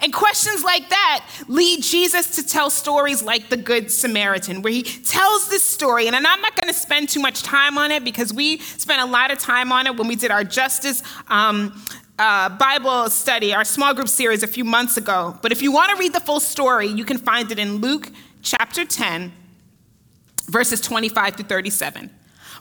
And 0.00 0.12
questions 0.12 0.62
like 0.62 0.88
that 0.90 1.24
lead 1.48 1.82
Jesus 1.82 2.36
to 2.36 2.46
tell 2.46 2.70
stories 2.70 3.22
like 3.22 3.48
the 3.48 3.56
Good 3.56 3.90
Samaritan, 3.90 4.62
where 4.62 4.72
he 4.72 4.82
tells 4.82 5.48
this 5.48 5.64
story. 5.64 6.06
And 6.06 6.16
I'm 6.16 6.40
not 6.40 6.54
going 6.56 6.72
to 6.72 6.78
spend 6.78 7.08
too 7.08 7.20
much 7.20 7.42
time 7.42 7.78
on 7.78 7.90
it 7.90 8.04
because 8.04 8.32
we 8.32 8.58
spent 8.58 9.02
a 9.02 9.06
lot 9.06 9.30
of 9.30 9.38
time 9.38 9.72
on 9.72 9.86
it 9.86 9.96
when 9.96 10.08
we 10.08 10.16
did 10.16 10.30
our 10.30 10.44
justice 10.44 11.02
um, 11.28 11.82
uh, 12.18 12.48
Bible 12.48 13.08
study, 13.10 13.54
our 13.54 13.64
small 13.64 13.94
group 13.94 14.08
series 14.08 14.42
a 14.42 14.46
few 14.46 14.64
months 14.64 14.96
ago. 14.96 15.38
But 15.40 15.52
if 15.52 15.62
you 15.62 15.72
want 15.72 15.90
to 15.90 15.96
read 15.96 16.12
the 16.12 16.20
full 16.20 16.40
story, 16.40 16.86
you 16.86 17.04
can 17.04 17.18
find 17.18 17.50
it 17.52 17.58
in 17.58 17.76
Luke 17.76 18.10
chapter 18.42 18.84
10, 18.84 19.32
verses 20.46 20.80
25 20.80 21.36
to 21.36 21.42
37. 21.44 22.10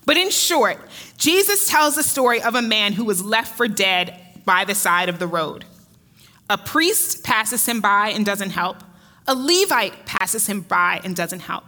But 0.05 0.17
in 0.17 0.29
short, 0.29 0.79
Jesus 1.17 1.67
tells 1.67 1.95
the 1.95 2.03
story 2.03 2.41
of 2.41 2.55
a 2.55 2.61
man 2.61 2.93
who 2.93 3.03
was 3.03 3.23
left 3.23 3.57
for 3.57 3.67
dead 3.67 4.17
by 4.45 4.63
the 4.63 4.75
side 4.75 5.09
of 5.09 5.19
the 5.19 5.27
road. 5.27 5.65
A 6.49 6.57
priest 6.57 7.23
passes 7.23 7.65
him 7.65 7.81
by 7.81 8.09
and 8.09 8.25
doesn't 8.25 8.51
help. 8.51 8.77
A 9.27 9.35
Levite 9.35 10.05
passes 10.05 10.47
him 10.47 10.61
by 10.61 11.01
and 11.03 11.15
doesn't 11.15 11.41
help. 11.41 11.65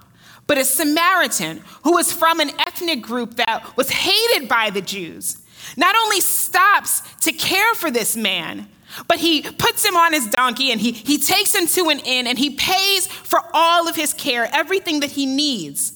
But 0.48 0.57
a 0.57 0.65
Samaritan, 0.65 1.62
who 1.83 1.93
was 1.93 2.12
from 2.12 2.39
an 2.39 2.50
ethnic 2.59 3.01
group 3.01 3.36
that 3.36 3.77
was 3.77 3.89
hated 3.89 4.48
by 4.48 4.69
the 4.69 4.81
Jews, 4.81 5.38
not 5.77 5.95
only 5.95 6.21
stops 6.21 7.01
to 7.17 7.31
care 7.31 7.75
for 7.75 7.91
this 7.91 8.15
man, 8.15 8.67
but 9.07 9.19
he 9.19 9.41
puts 9.41 9.86
him 9.86 9.95
on 9.95 10.13
his 10.13 10.27
donkey 10.27 10.71
and 10.71 10.81
he, 10.81 10.91
he 10.91 11.17
takes 11.17 11.53
him 11.53 11.67
to 11.67 11.89
an 11.89 12.00
inn 12.00 12.25
and 12.25 12.39
he 12.39 12.51
pays 12.51 13.05
for 13.05 13.39
all 13.53 13.88
of 13.88 13.95
his 13.95 14.13
care, 14.13 14.50
everything 14.51 15.01
that 15.01 15.12
he 15.12 15.25
needs. 15.25 15.93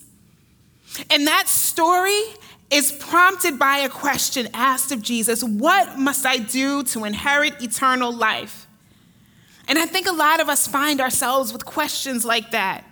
And 1.10 1.26
that 1.26 1.48
story 1.48 2.22
is 2.70 2.92
prompted 2.92 3.58
by 3.58 3.80
a 3.80 3.90
question 3.90 4.48
asked 4.54 4.92
of 4.92 5.02
Jesus 5.02 5.44
What 5.44 5.98
must 5.98 6.26
I 6.26 6.38
do 6.38 6.84
to 6.84 7.06
inherit 7.06 7.62
eternal 7.62 8.12
life? 8.12 8.63
And 9.68 9.80
I 9.80 9.86
think 9.86 10.08
a 10.08 10.12
lot 10.12 10.40
of 10.40 10.50
us 10.50 10.68
find 10.68 11.00
ourselves 11.00 11.54
with 11.54 11.66
questions 11.66 12.26
like 12.26 12.52
that. 12.52 12.84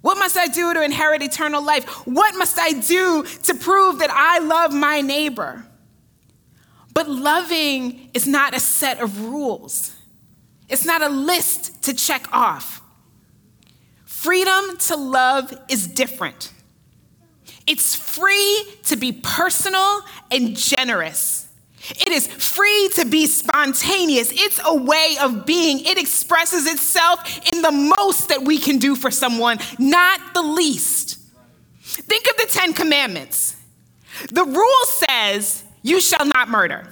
What 0.00 0.18
must 0.18 0.36
I 0.36 0.46
do 0.46 0.74
to 0.74 0.82
inherit 0.82 1.22
eternal 1.22 1.62
life? 1.62 1.84
What 2.06 2.36
must 2.36 2.58
I 2.58 2.72
do 2.72 3.24
to 3.24 3.54
prove 3.54 3.98
that 3.98 4.10
I 4.10 4.38
love 4.38 4.72
my 4.72 5.00
neighbor? 5.00 5.64
But 6.94 7.08
loving 7.08 8.10
is 8.14 8.26
not 8.26 8.54
a 8.54 8.60
set 8.60 9.00
of 9.00 9.20
rules, 9.20 9.94
it's 10.68 10.84
not 10.84 11.02
a 11.02 11.08
list 11.08 11.82
to 11.84 11.94
check 11.94 12.26
off. 12.32 12.82
Freedom 14.04 14.76
to 14.78 14.96
love 14.96 15.54
is 15.68 15.86
different. 15.86 16.52
It's 17.66 17.94
free 17.94 18.64
to 18.84 18.96
be 18.96 19.12
personal 19.12 20.00
and 20.30 20.56
generous. 20.56 21.47
It 21.90 22.08
is 22.08 22.26
free 22.26 22.90
to 22.94 23.04
be 23.04 23.26
spontaneous. 23.26 24.30
It's 24.32 24.60
a 24.64 24.74
way 24.74 25.16
of 25.20 25.46
being. 25.46 25.80
It 25.84 25.98
expresses 25.98 26.66
itself 26.66 27.40
in 27.52 27.62
the 27.62 27.72
most 27.72 28.28
that 28.28 28.42
we 28.42 28.58
can 28.58 28.78
do 28.78 28.94
for 28.94 29.10
someone, 29.10 29.58
not 29.78 30.34
the 30.34 30.42
least. 30.42 31.18
Think 31.82 32.26
of 32.30 32.36
the 32.36 32.48
Ten 32.50 32.72
Commandments. 32.72 33.56
The 34.30 34.44
rule 34.44 34.84
says 34.86 35.64
you 35.82 36.00
shall 36.00 36.26
not 36.26 36.48
murder. 36.48 36.88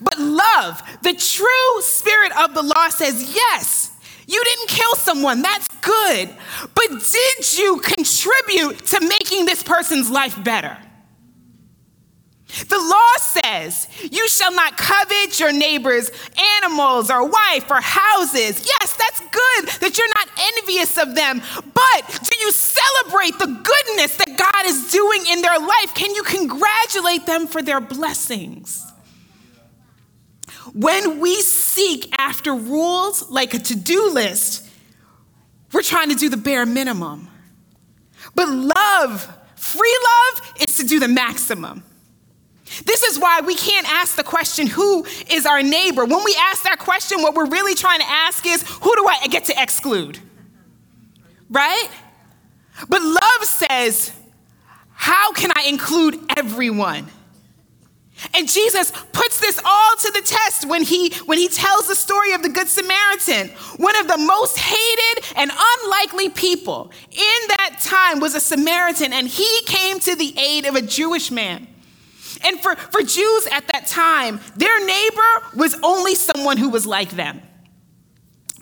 But 0.00 0.18
love, 0.18 0.82
the 1.02 1.12
true 1.14 1.82
spirit 1.82 2.32
of 2.38 2.54
the 2.54 2.62
law 2.62 2.88
says, 2.88 3.34
yes, 3.34 3.90
you 4.26 4.42
didn't 4.42 4.68
kill 4.68 4.94
someone, 4.94 5.42
that's 5.42 5.68
good. 5.82 6.30
But 6.74 6.88
did 6.88 7.58
you 7.58 7.78
contribute 7.80 8.86
to 8.86 9.00
making 9.00 9.44
this 9.44 9.62
person's 9.62 10.10
life 10.10 10.42
better? 10.42 10.78
The 12.46 12.78
law 12.78 13.16
says 13.18 13.88
you 14.02 14.28
shall 14.28 14.54
not 14.54 14.76
covet 14.76 15.40
your 15.40 15.52
neighbor's 15.52 16.10
animals 16.62 17.10
or 17.10 17.26
wife 17.26 17.70
or 17.70 17.80
houses. 17.80 18.66
Yes, 18.66 18.96
that's 18.96 19.20
good 19.20 19.80
that 19.80 19.98
you're 19.98 20.08
not 20.14 20.28
envious 20.56 20.98
of 20.98 21.14
them. 21.14 21.40
But 21.54 22.20
do 22.22 22.36
you 22.40 22.50
celebrate 22.52 23.38
the 23.38 23.46
goodness 23.46 24.16
that 24.18 24.36
God 24.36 24.66
is 24.66 24.90
doing 24.90 25.24
in 25.30 25.42
their 25.42 25.58
life? 25.58 25.94
Can 25.94 26.14
you 26.14 26.22
congratulate 26.22 27.26
them 27.26 27.46
for 27.46 27.62
their 27.62 27.80
blessings? 27.80 28.84
When 30.74 31.20
we 31.20 31.40
seek 31.40 32.14
after 32.18 32.54
rules 32.54 33.30
like 33.30 33.54
a 33.54 33.58
to 33.58 33.76
do 33.76 34.10
list, 34.10 34.68
we're 35.72 35.82
trying 35.82 36.10
to 36.10 36.14
do 36.14 36.28
the 36.28 36.36
bare 36.36 36.66
minimum. 36.66 37.28
But 38.34 38.48
love, 38.48 39.28
free 39.56 39.98
love, 40.04 40.52
is 40.60 40.76
to 40.76 40.84
do 40.84 41.00
the 41.00 41.08
maximum. 41.08 41.82
This 42.84 43.02
is 43.02 43.18
why 43.18 43.40
we 43.40 43.54
can't 43.54 43.90
ask 43.90 44.16
the 44.16 44.24
question, 44.24 44.66
who 44.66 45.04
is 45.30 45.46
our 45.46 45.62
neighbor? 45.62 46.04
When 46.04 46.24
we 46.24 46.36
ask 46.38 46.64
that 46.64 46.78
question, 46.78 47.22
what 47.22 47.34
we're 47.34 47.48
really 47.48 47.74
trying 47.74 48.00
to 48.00 48.08
ask 48.08 48.46
is, 48.46 48.62
who 48.62 48.94
do 48.96 49.06
I 49.06 49.26
get 49.28 49.44
to 49.44 49.62
exclude? 49.62 50.18
Right? 51.50 51.88
But 52.88 53.02
love 53.02 53.44
says, 53.44 54.12
how 54.92 55.32
can 55.32 55.50
I 55.54 55.66
include 55.68 56.18
everyone? 56.36 57.06
And 58.32 58.48
Jesus 58.48 58.92
puts 59.12 59.40
this 59.40 59.60
all 59.64 59.96
to 59.96 60.10
the 60.12 60.22
test 60.22 60.68
when 60.68 60.82
he, 60.82 61.12
when 61.26 61.36
he 61.36 61.48
tells 61.48 61.88
the 61.88 61.96
story 61.96 62.32
of 62.32 62.42
the 62.42 62.48
Good 62.48 62.68
Samaritan. 62.68 63.48
One 63.76 63.96
of 63.96 64.08
the 64.08 64.16
most 64.16 64.58
hated 64.58 65.24
and 65.36 65.50
unlikely 65.52 66.30
people 66.30 66.92
in 67.10 67.48
that 67.58 67.78
time 67.80 68.20
was 68.20 68.34
a 68.34 68.40
Samaritan, 68.40 69.12
and 69.12 69.28
he 69.28 69.48
came 69.66 69.98
to 70.00 70.14
the 70.14 70.32
aid 70.38 70.64
of 70.64 70.76
a 70.76 70.82
Jewish 70.82 71.30
man. 71.30 71.66
And 72.44 72.60
for, 72.60 72.76
for 72.76 73.02
Jews 73.02 73.46
at 73.50 73.66
that 73.68 73.86
time, 73.86 74.40
their 74.56 74.84
neighbor 74.84 75.56
was 75.56 75.76
only 75.82 76.14
someone 76.14 76.58
who 76.58 76.68
was 76.68 76.86
like 76.86 77.10
them. 77.10 77.40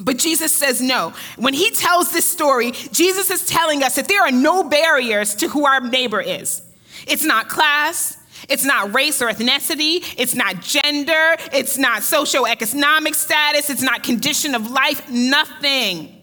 But 0.01 0.19
Jesus 0.19 0.53
says 0.53 0.81
no. 0.81 1.13
When 1.37 1.55
he 1.55 1.71
tells 1.71 2.13
this 2.13 2.25
story, 2.25 2.73
Jesus 2.73 3.31
is 3.31 3.47
telling 3.47 3.83
us 3.83 3.97
that 3.97 4.09
there 4.09 4.23
are 4.23 4.33
no 4.33 4.65
barriers 4.65 5.35
to 5.37 5.49
who 5.49 5.67
our 5.67 5.81
neighbor 5.81 6.21
is. 6.21 6.63
It's 7.07 7.25
not 7.25 7.49
class, 7.49 8.17
it's 8.49 8.65
not 8.65 8.95
race 8.95 9.23
or 9.23 9.29
ethnicity, 9.29 10.15
it's 10.17 10.35
not 10.35 10.61
gender, 10.61 11.37
it's 11.53 11.79
not 11.79 12.03
socioeconomic 12.03 13.15
status, 13.15 13.71
it's 13.71 13.83
not 13.83 14.03
condition 14.03 14.55
of 14.55 14.71
life, 14.71 15.09
nothing. 15.09 16.21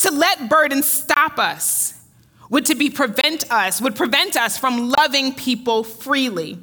To 0.00 0.10
let 0.10 0.48
burdens 0.48 0.88
stop 0.88 1.38
us 1.38 1.89
would 2.50 2.66
to 2.66 2.74
be 2.74 2.90
prevent 2.90 3.50
us, 3.50 3.80
would 3.80 3.96
prevent 3.96 4.36
us 4.36 4.58
from 4.58 4.90
loving 4.90 5.34
people 5.34 5.82
freely. 5.82 6.58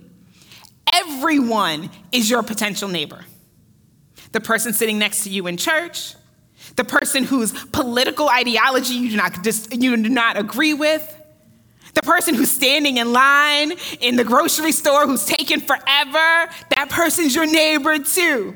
Everyone 0.94 1.89
is 2.12 2.29
your 2.29 2.44
potential 2.44 2.88
neighbor. 2.88 3.25
The 4.34 4.41
person 4.41 4.74
sitting 4.74 5.00
next 5.00 5.24
to 5.24 5.29
you 5.29 5.48
in 5.48 5.58
church, 5.58 6.13
the 6.75 6.84
person 6.84 7.24
whose 7.24 7.53
political 7.67 8.29
ideology 8.29 8.94
you 8.94 9.10
do 9.10 9.15
not, 9.15 9.46
you 9.72 9.96
do 9.98 10.10
not 10.10 10.38
agree 10.38 10.74
with, 10.74 11.15
The 11.98 12.03
person 12.03 12.36
who's 12.36 12.51
standing 12.51 12.98
in 12.98 13.12
line 13.12 13.74
in 14.01 14.17
the 14.17 14.24
grocery 14.24 14.72
store 14.72 15.08
who's 15.08 15.25
taking 15.25 15.60
forever, 15.60 16.48
that 16.70 16.89
person's 16.91 17.34
your 17.34 17.48
neighbor 17.48 17.98
too. 17.98 18.56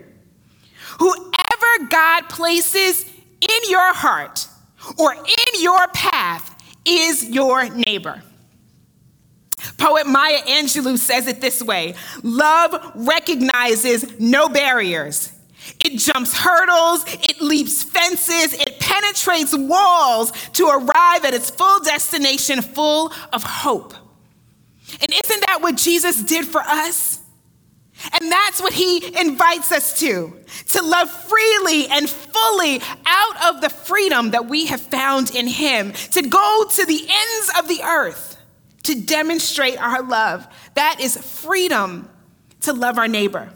Whoever 0.99 1.89
God 1.89 2.29
places 2.29 3.03
in 3.03 3.69
your 3.69 3.95
heart 3.95 4.47
or 4.99 5.15
in 5.15 5.61
your 5.61 5.87
path 5.87 6.50
is 6.85 7.29
your 7.29 7.69
neighbor. 7.69 8.21
Poet 9.77 10.07
Maya 10.07 10.41
Angelou 10.43 10.97
says 10.97 11.27
it 11.27 11.41
this 11.41 11.61
way 11.61 11.95
Love 12.23 12.91
recognizes 12.95 14.19
no 14.19 14.49
barriers. 14.49 15.31
It 15.85 15.99
jumps 15.99 16.35
hurdles, 16.35 17.05
it 17.07 17.39
leaps 17.39 17.83
fences, 17.83 18.53
it 18.53 18.79
penetrates 18.79 19.55
walls 19.55 20.31
to 20.53 20.67
arrive 20.67 21.23
at 21.23 21.33
its 21.33 21.51
full 21.51 21.79
destination 21.81 22.61
full 22.61 23.13
of 23.31 23.43
hope. 23.43 23.93
And 24.99 25.11
isn't 25.11 25.45
that 25.47 25.61
what 25.61 25.77
Jesus 25.77 26.21
did 26.23 26.45
for 26.45 26.61
us? 26.61 27.20
And 28.19 28.31
that's 28.31 28.61
what 28.61 28.73
he 28.73 29.17
invites 29.19 29.71
us 29.71 29.99
to 29.99 30.37
to 30.73 30.81
love 30.81 31.09
freely 31.09 31.87
and 31.87 32.09
fully 32.09 32.81
out 33.05 33.53
of 33.53 33.61
the 33.61 33.69
freedom 33.69 34.31
that 34.31 34.47
we 34.47 34.65
have 34.67 34.81
found 34.81 35.35
in 35.35 35.47
him, 35.47 35.91
to 36.11 36.21
go 36.21 36.65
to 36.69 36.85
the 36.85 36.99
ends 36.99 37.51
of 37.59 37.67
the 37.67 37.81
earth 37.83 38.37
to 38.83 38.99
demonstrate 38.99 39.81
our 39.81 40.01
love. 40.01 40.47
That 40.75 40.99
is 40.99 41.17
freedom 41.17 42.09
to 42.61 42.73
love 42.73 42.97
our 42.97 43.07
neighbor. 43.07 43.51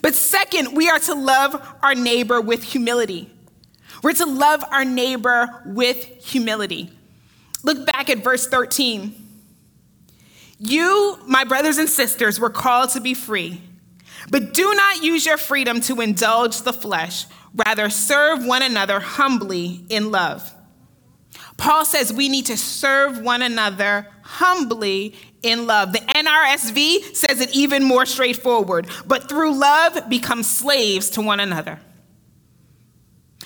But 0.00 0.14
second, 0.14 0.74
we 0.74 0.88
are 0.88 0.98
to 1.00 1.14
love 1.14 1.76
our 1.82 1.94
neighbor 1.94 2.40
with 2.40 2.62
humility. 2.62 3.30
We're 4.02 4.14
to 4.14 4.26
love 4.26 4.64
our 4.70 4.84
neighbor 4.84 5.62
with 5.64 6.04
humility. 6.24 6.90
Look 7.62 7.86
back 7.86 8.10
at 8.10 8.18
verse 8.18 8.46
13. 8.46 9.21
You, 10.64 11.18
my 11.26 11.42
brothers 11.42 11.78
and 11.78 11.88
sisters, 11.88 12.38
were 12.38 12.48
called 12.48 12.90
to 12.90 13.00
be 13.00 13.14
free, 13.14 13.60
but 14.30 14.54
do 14.54 14.72
not 14.74 15.02
use 15.02 15.26
your 15.26 15.36
freedom 15.36 15.80
to 15.82 16.00
indulge 16.00 16.62
the 16.62 16.72
flesh. 16.72 17.26
Rather, 17.66 17.90
serve 17.90 18.46
one 18.46 18.62
another 18.62 19.00
humbly 19.00 19.84
in 19.88 20.12
love. 20.12 20.54
Paul 21.56 21.84
says 21.84 22.12
we 22.12 22.28
need 22.28 22.46
to 22.46 22.56
serve 22.56 23.20
one 23.20 23.42
another 23.42 24.06
humbly 24.22 25.16
in 25.42 25.66
love. 25.66 25.92
The 25.92 25.98
NRSV 25.98 27.16
says 27.16 27.40
it 27.40 27.54
even 27.54 27.82
more 27.82 28.06
straightforward, 28.06 28.86
but 29.04 29.28
through 29.28 29.58
love, 29.58 30.08
become 30.08 30.44
slaves 30.44 31.10
to 31.10 31.22
one 31.22 31.40
another. 31.40 31.80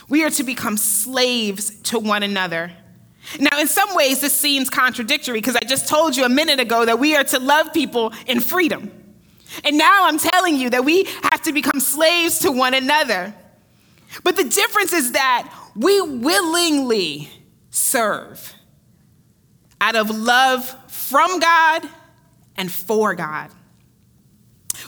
We 0.08 0.22
are 0.22 0.30
to 0.30 0.44
become 0.44 0.76
slaves 0.76 1.80
to 1.84 1.98
one 1.98 2.22
another. 2.22 2.72
Now, 3.40 3.58
in 3.58 3.66
some 3.66 3.94
ways, 3.94 4.20
this 4.20 4.34
seems 4.34 4.70
contradictory 4.70 5.38
because 5.38 5.56
I 5.56 5.64
just 5.66 5.88
told 5.88 6.16
you 6.16 6.24
a 6.24 6.28
minute 6.28 6.60
ago 6.60 6.84
that 6.84 6.98
we 6.98 7.16
are 7.16 7.24
to 7.24 7.38
love 7.38 7.72
people 7.72 8.12
in 8.26 8.40
freedom. 8.40 8.90
And 9.64 9.78
now 9.78 10.06
I'm 10.06 10.18
telling 10.18 10.56
you 10.56 10.70
that 10.70 10.84
we 10.84 11.04
have 11.04 11.42
to 11.42 11.52
become 11.52 11.80
slaves 11.80 12.40
to 12.40 12.52
one 12.52 12.74
another. 12.74 13.34
But 14.22 14.36
the 14.36 14.44
difference 14.44 14.92
is 14.92 15.12
that 15.12 15.52
we 15.74 16.00
willingly 16.00 17.28
serve 17.70 18.54
out 19.80 19.96
of 19.96 20.10
love 20.10 20.74
from 20.90 21.38
God 21.38 21.88
and 22.56 22.70
for 22.70 23.14
God. 23.14 23.50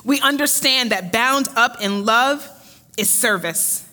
We 0.04 0.20
understand 0.20 0.92
that 0.92 1.12
bound 1.12 1.48
up 1.56 1.80
in 1.80 2.04
love 2.04 2.48
is 2.96 3.10
service. 3.10 3.88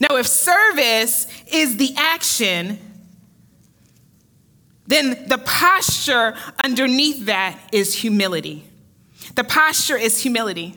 Now, 0.00 0.16
if 0.16 0.26
service 0.26 1.26
is 1.52 1.76
the 1.76 1.94
action, 1.96 2.78
then 4.86 5.26
the 5.28 5.38
posture 5.38 6.34
underneath 6.64 7.26
that 7.26 7.58
is 7.72 7.94
humility. 7.94 8.64
The 9.34 9.44
posture 9.44 9.96
is 9.96 10.20
humility. 10.20 10.76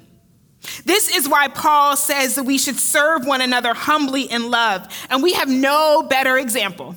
This 0.85 1.15
is 1.15 1.27
why 1.29 1.47
Paul 1.47 1.95
says 1.95 2.35
that 2.35 2.43
we 2.43 2.57
should 2.57 2.77
serve 2.77 3.25
one 3.25 3.41
another 3.41 3.73
humbly 3.73 4.23
in 4.23 4.51
love. 4.51 4.87
And 5.09 5.23
we 5.23 5.33
have 5.33 5.47
no 5.47 6.03
better 6.03 6.37
example 6.37 6.95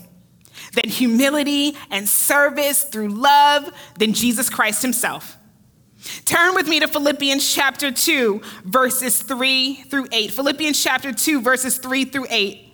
than 0.73 0.89
humility 0.89 1.77
and 1.91 2.09
service 2.09 2.85
through 2.85 3.09
love 3.09 3.71
than 3.99 4.13
Jesus 4.13 4.51
Christ 4.51 4.83
himself. 4.83 5.39
Turn 6.25 6.55
with 6.55 6.67
me 6.67 6.81
to 6.81 6.89
Philippians 6.89 7.55
chapter 7.55 7.93
2, 7.93 8.43
verses 8.65 9.23
3 9.23 9.75
through 9.85 10.09
8. 10.11 10.33
Philippians 10.33 10.83
chapter 10.83 11.13
2, 11.13 11.41
verses 11.41 11.79
3 11.79 12.07
through 12.07 12.27
8. 12.29 12.72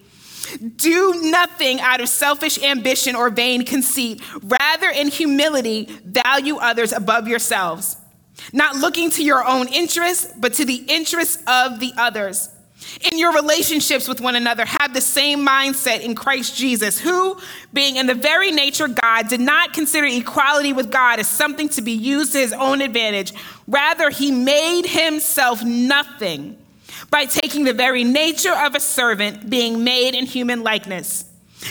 Do 0.77 1.21
nothing 1.23 1.81
out 1.81 2.01
of 2.01 2.09
selfish 2.09 2.63
ambition 2.63 3.15
or 3.15 3.31
vain 3.31 3.65
conceit. 3.65 4.23
Rather, 4.43 4.91
in 4.91 5.09
humility, 5.09 5.87
value 6.05 6.57
others 6.57 6.93
above 6.93 7.29
yourselves, 7.29 7.97
not 8.53 8.77
looking 8.77 9.11
to 9.11 9.25
your 9.25 9.47
own 9.47 9.69
interests, 9.69 10.33
but 10.39 10.55
to 10.55 10.65
the 10.65 10.85
interests 10.89 11.43
of 11.47 11.81
the 11.81 11.93
others. 11.97 12.51
In 13.11 13.19
your 13.19 13.35
relationships 13.35 14.07
with 14.07 14.21
one 14.21 14.37
another, 14.37 14.65
have 14.65 14.95
the 14.95 15.01
same 15.01 15.45
mindset 15.45 16.01
in 16.01 16.15
Christ 16.15 16.57
Jesus, 16.57 16.99
who, 16.99 17.37
being 17.73 17.97
in 17.97 18.07
the 18.07 18.15
very 18.15 18.53
nature 18.53 18.85
of 18.85 18.95
God, 18.95 19.29
did 19.29 19.41
not 19.41 19.73
consider 19.73 20.07
equality 20.07 20.73
with 20.73 20.91
God 20.91 21.19
as 21.19 21.27
something 21.27 21.69
to 21.71 21.83
be 21.83 21.93
used 21.93 22.33
to 22.33 22.39
his 22.39 22.53
own 22.53 22.81
advantage. 22.81 23.33
Rather, 23.67 24.11
he 24.11 24.31
made 24.31 24.87
himself 24.87 25.63
nothing 25.65 26.57
by 27.11 27.25
taking 27.25 27.65
the 27.65 27.73
very 27.73 28.05
nature 28.05 28.55
of 28.55 28.75
a 28.75 28.81
servant, 28.81 29.49
being 29.49 29.85
made 29.85 30.15
in 30.15 30.27
human 30.27 30.63
likeness. 30.63 31.25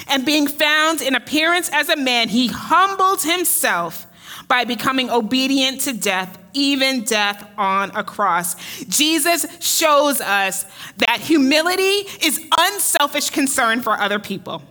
And 0.07 0.25
being 0.25 0.47
found 0.47 1.01
in 1.01 1.15
appearance 1.15 1.69
as 1.71 1.89
a 1.89 1.95
man, 1.95 2.29
he 2.29 2.47
humbled 2.47 3.21
himself 3.23 4.05
by 4.47 4.65
becoming 4.65 5.09
obedient 5.09 5.81
to 5.81 5.93
death, 5.93 6.37
even 6.53 7.03
death 7.03 7.49
on 7.57 7.91
a 7.95 8.03
cross. 8.03 8.55
Jesus 8.85 9.45
shows 9.59 10.21
us 10.21 10.65
that 10.97 11.19
humility 11.19 12.07
is 12.25 12.39
unselfish 12.57 13.29
concern 13.29 13.81
for 13.81 13.99
other 13.99 14.19
people. 14.19 14.61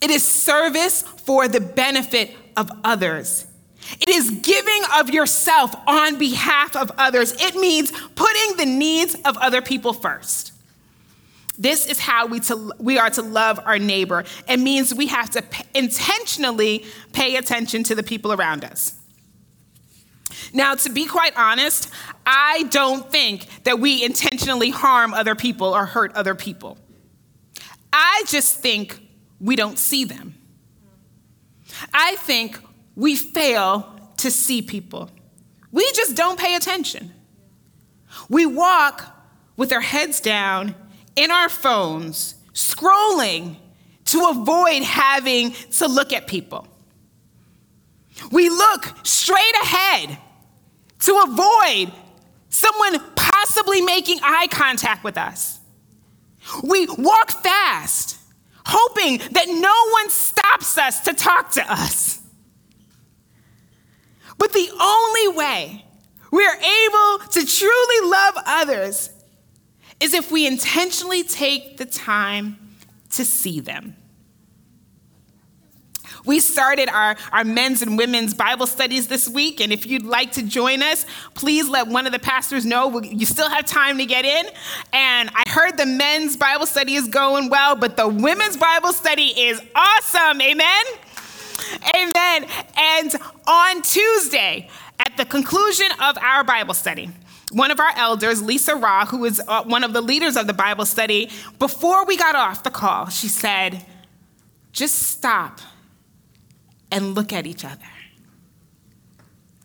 It 0.00 0.10
is 0.10 0.26
service 0.26 1.02
for 1.02 1.48
the 1.48 1.60
benefit 1.60 2.34
of 2.56 2.70
others. 2.84 3.46
It 3.98 4.08
is 4.08 4.30
giving 4.30 4.82
of 4.96 5.10
yourself 5.10 5.74
on 5.86 6.18
behalf 6.18 6.76
of 6.76 6.92
others. 6.98 7.32
It 7.40 7.56
means 7.56 7.92
putting 8.14 8.56
the 8.56 8.66
needs 8.66 9.14
of 9.24 9.36
other 9.38 9.62
people 9.62 9.92
first. 9.92 10.52
This 11.58 11.86
is 11.86 11.98
how 11.98 12.26
we, 12.26 12.40
to, 12.40 12.72
we 12.78 12.98
are 12.98 13.10
to 13.10 13.22
love 13.22 13.60
our 13.64 13.78
neighbor. 13.78 14.24
It 14.48 14.58
means 14.58 14.94
we 14.94 15.08
have 15.08 15.28
to 15.30 15.42
p- 15.42 15.64
intentionally 15.74 16.84
pay 17.12 17.36
attention 17.36 17.82
to 17.84 17.94
the 17.94 18.02
people 18.02 18.32
around 18.32 18.64
us. 18.64 18.94
Now, 20.54 20.74
to 20.74 20.90
be 20.90 21.04
quite 21.06 21.36
honest, 21.36 21.90
I 22.24 22.64
don't 22.70 23.10
think 23.10 23.46
that 23.64 23.78
we 23.78 24.02
intentionally 24.02 24.70
harm 24.70 25.12
other 25.12 25.34
people 25.34 25.74
or 25.74 25.84
hurt 25.84 26.14
other 26.14 26.34
people. 26.34 26.78
I 27.92 28.22
just 28.26 28.56
think 28.56 29.00
we 29.40 29.54
don't 29.54 29.78
see 29.78 30.04
them. 30.04 30.34
I 31.92 32.16
think 32.16 32.58
we 32.96 33.16
fail 33.16 33.98
to 34.18 34.30
see 34.30 34.62
people. 34.62 35.10
We 35.72 35.90
just 35.92 36.16
don't 36.16 36.38
pay 36.38 36.54
attention. 36.54 37.12
We 38.28 38.46
walk 38.46 39.16
with 39.56 39.72
our 39.72 39.80
heads 39.80 40.20
down 40.20 40.74
in 41.16 41.30
our 41.30 41.48
phones, 41.48 42.34
scrolling 42.52 43.56
to 44.06 44.26
avoid 44.30 44.82
having 44.82 45.52
to 45.52 45.86
look 45.86 46.12
at 46.12 46.26
people. 46.26 46.66
We 48.32 48.48
look 48.48 48.92
straight 49.04 49.54
ahead 49.62 50.18
to 51.00 51.24
avoid 51.26 51.92
someone 52.48 53.00
possibly 53.14 53.80
making 53.80 54.20
eye 54.22 54.48
contact 54.50 55.04
with 55.04 55.16
us. 55.16 55.60
We 56.62 56.86
walk 56.86 57.30
fast, 57.30 58.18
hoping 58.66 59.18
that 59.18 59.46
no 59.48 59.92
one 59.92 60.10
stops 60.10 60.76
us 60.76 61.00
to 61.00 61.14
talk 61.14 61.52
to 61.52 61.72
us. 61.72 62.19
But 64.40 64.54
the 64.54 64.70
only 64.80 65.36
way 65.36 65.84
we 66.30 66.46
are 66.46 66.56
able 66.56 67.28
to 67.28 67.46
truly 67.46 68.10
love 68.10 68.34
others 68.46 69.10
is 70.00 70.14
if 70.14 70.32
we 70.32 70.46
intentionally 70.46 71.22
take 71.22 71.76
the 71.76 71.84
time 71.84 72.56
to 73.10 73.24
see 73.26 73.60
them. 73.60 73.96
We 76.24 76.40
started 76.40 76.88
our, 76.88 77.16
our 77.32 77.44
men's 77.44 77.82
and 77.82 77.98
women's 77.98 78.32
Bible 78.32 78.66
studies 78.66 79.08
this 79.08 79.28
week, 79.28 79.60
and 79.60 79.72
if 79.72 79.86
you'd 79.86 80.06
like 80.06 80.32
to 80.32 80.42
join 80.42 80.82
us, 80.82 81.04
please 81.34 81.68
let 81.68 81.88
one 81.88 82.06
of 82.06 82.12
the 82.12 82.18
pastors 82.18 82.64
know. 82.64 83.00
You 83.00 83.26
still 83.26 83.48
have 83.48 83.66
time 83.66 83.98
to 83.98 84.06
get 84.06 84.24
in. 84.24 84.46
And 84.92 85.30
I 85.34 85.42
heard 85.48 85.76
the 85.76 85.86
men's 85.86 86.36
Bible 86.36 86.66
study 86.66 86.94
is 86.94 87.08
going 87.08 87.50
well, 87.50 87.76
but 87.76 87.96
the 87.96 88.08
women's 88.08 88.56
Bible 88.56 88.92
study 88.92 89.28
is 89.28 89.60
awesome. 89.74 90.40
Amen? 90.40 90.84
Amen. 91.94 92.46
And 92.76 93.14
on 93.46 93.82
Tuesday, 93.82 94.68
at 94.98 95.16
the 95.16 95.24
conclusion 95.24 95.88
of 96.02 96.18
our 96.18 96.44
Bible 96.44 96.74
study, 96.74 97.10
one 97.52 97.70
of 97.70 97.80
our 97.80 97.92
elders, 97.96 98.42
Lisa 98.42 98.76
Ra, 98.76 99.06
who 99.06 99.24
is 99.24 99.40
uh, 99.46 99.64
one 99.64 99.82
of 99.82 99.92
the 99.92 100.00
leaders 100.00 100.36
of 100.36 100.46
the 100.46 100.52
Bible 100.52 100.86
study, 100.86 101.30
before 101.58 102.04
we 102.04 102.16
got 102.16 102.36
off 102.36 102.62
the 102.62 102.70
call, 102.70 103.08
she 103.08 103.28
said, 103.28 103.84
just 104.72 104.98
stop 104.98 105.60
and 106.92 107.14
look 107.14 107.32
at 107.32 107.46
each 107.46 107.64
other. 107.64 107.82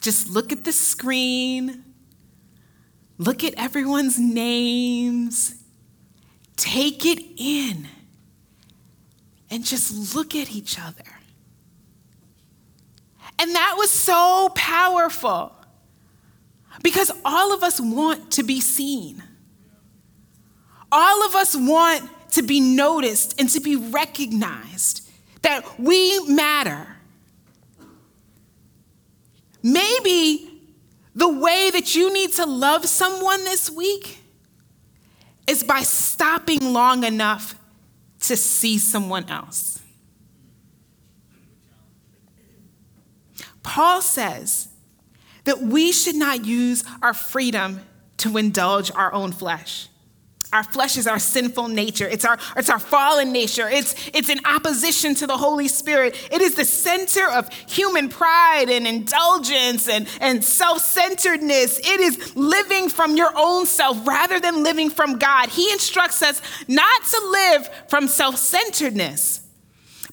Just 0.01 0.29
look 0.29 0.51
at 0.51 0.63
the 0.63 0.71
screen, 0.71 1.83
look 3.17 3.43
at 3.43 3.53
everyone's 3.55 4.19
names, 4.19 5.63
take 6.57 7.05
it 7.05 7.19
in, 7.37 7.87
and 9.49 9.63
just 9.63 10.15
look 10.15 10.35
at 10.35 10.51
each 10.51 10.79
other. 10.79 11.14
And 13.39 13.53
that 13.55 13.75
was 13.77 13.91
so 13.91 14.51
powerful 14.55 15.53
because 16.83 17.11
all 17.23 17.53
of 17.53 17.63
us 17.63 17.79
want 17.79 18.31
to 18.31 18.43
be 18.43 18.61
seen. 18.61 19.23
All 20.91 21.25
of 21.25 21.35
us 21.35 21.55
want 21.55 22.09
to 22.31 22.43
be 22.43 22.59
noticed 22.59 23.39
and 23.39 23.49
to 23.49 23.59
be 23.59 23.75
recognized 23.75 25.09
that 25.41 25.79
we 25.79 26.19
matter. 26.27 26.87
Maybe 29.61 30.61
the 31.15 31.27
way 31.27 31.71
that 31.71 31.95
you 31.95 32.13
need 32.13 32.33
to 32.33 32.45
love 32.45 32.85
someone 32.85 33.43
this 33.45 33.69
week 33.69 34.19
is 35.47 35.63
by 35.63 35.81
stopping 35.81 36.73
long 36.73 37.03
enough 37.03 37.55
to 38.21 38.35
see 38.35 38.77
someone 38.77 39.29
else. 39.29 39.81
Paul 43.65 44.01
says 44.01 44.69
that 45.43 45.59
we 45.59 45.91
should 45.91 46.15
not 46.15 46.45
use 46.45 46.83
our 47.01 47.13
freedom 47.13 47.81
to 48.17 48.37
indulge 48.37 48.91
our 48.91 49.11
own 49.11 49.31
flesh. 49.31 49.89
Our 50.53 50.63
flesh 50.63 50.97
is 50.97 51.07
our 51.07 51.19
sinful 51.19 51.67
nature. 51.69 52.07
It's 52.07 52.23
our, 52.23 52.37
it's 52.55 52.69
our 52.69 52.79
fallen 52.79 53.33
nature. 53.33 53.67
It's, 53.67 53.95
it's 54.13 54.29
in 54.29 54.39
opposition 54.45 55.15
to 55.15 55.27
the 55.27 55.35
Holy 55.35 55.67
Spirit. 55.67 56.15
It 56.31 56.41
is 56.41 56.55
the 56.55 56.63
center 56.63 57.27
of 57.27 57.51
human 57.67 58.07
pride 58.07 58.69
and 58.69 58.87
indulgence 58.87 59.89
and, 59.89 60.07
and 60.21 60.43
self 60.43 60.79
centeredness. 60.79 61.79
It 61.79 61.99
is 61.99 62.35
living 62.37 62.87
from 62.87 63.17
your 63.17 63.33
own 63.35 63.65
self 63.65 64.07
rather 64.07 64.39
than 64.39 64.63
living 64.63 64.91
from 64.91 65.17
God. 65.17 65.49
He 65.49 65.71
instructs 65.71 66.21
us 66.21 66.41
not 66.67 67.03
to 67.03 67.29
live 67.31 67.69
from 67.89 68.07
self 68.07 68.37
centeredness, 68.37 69.41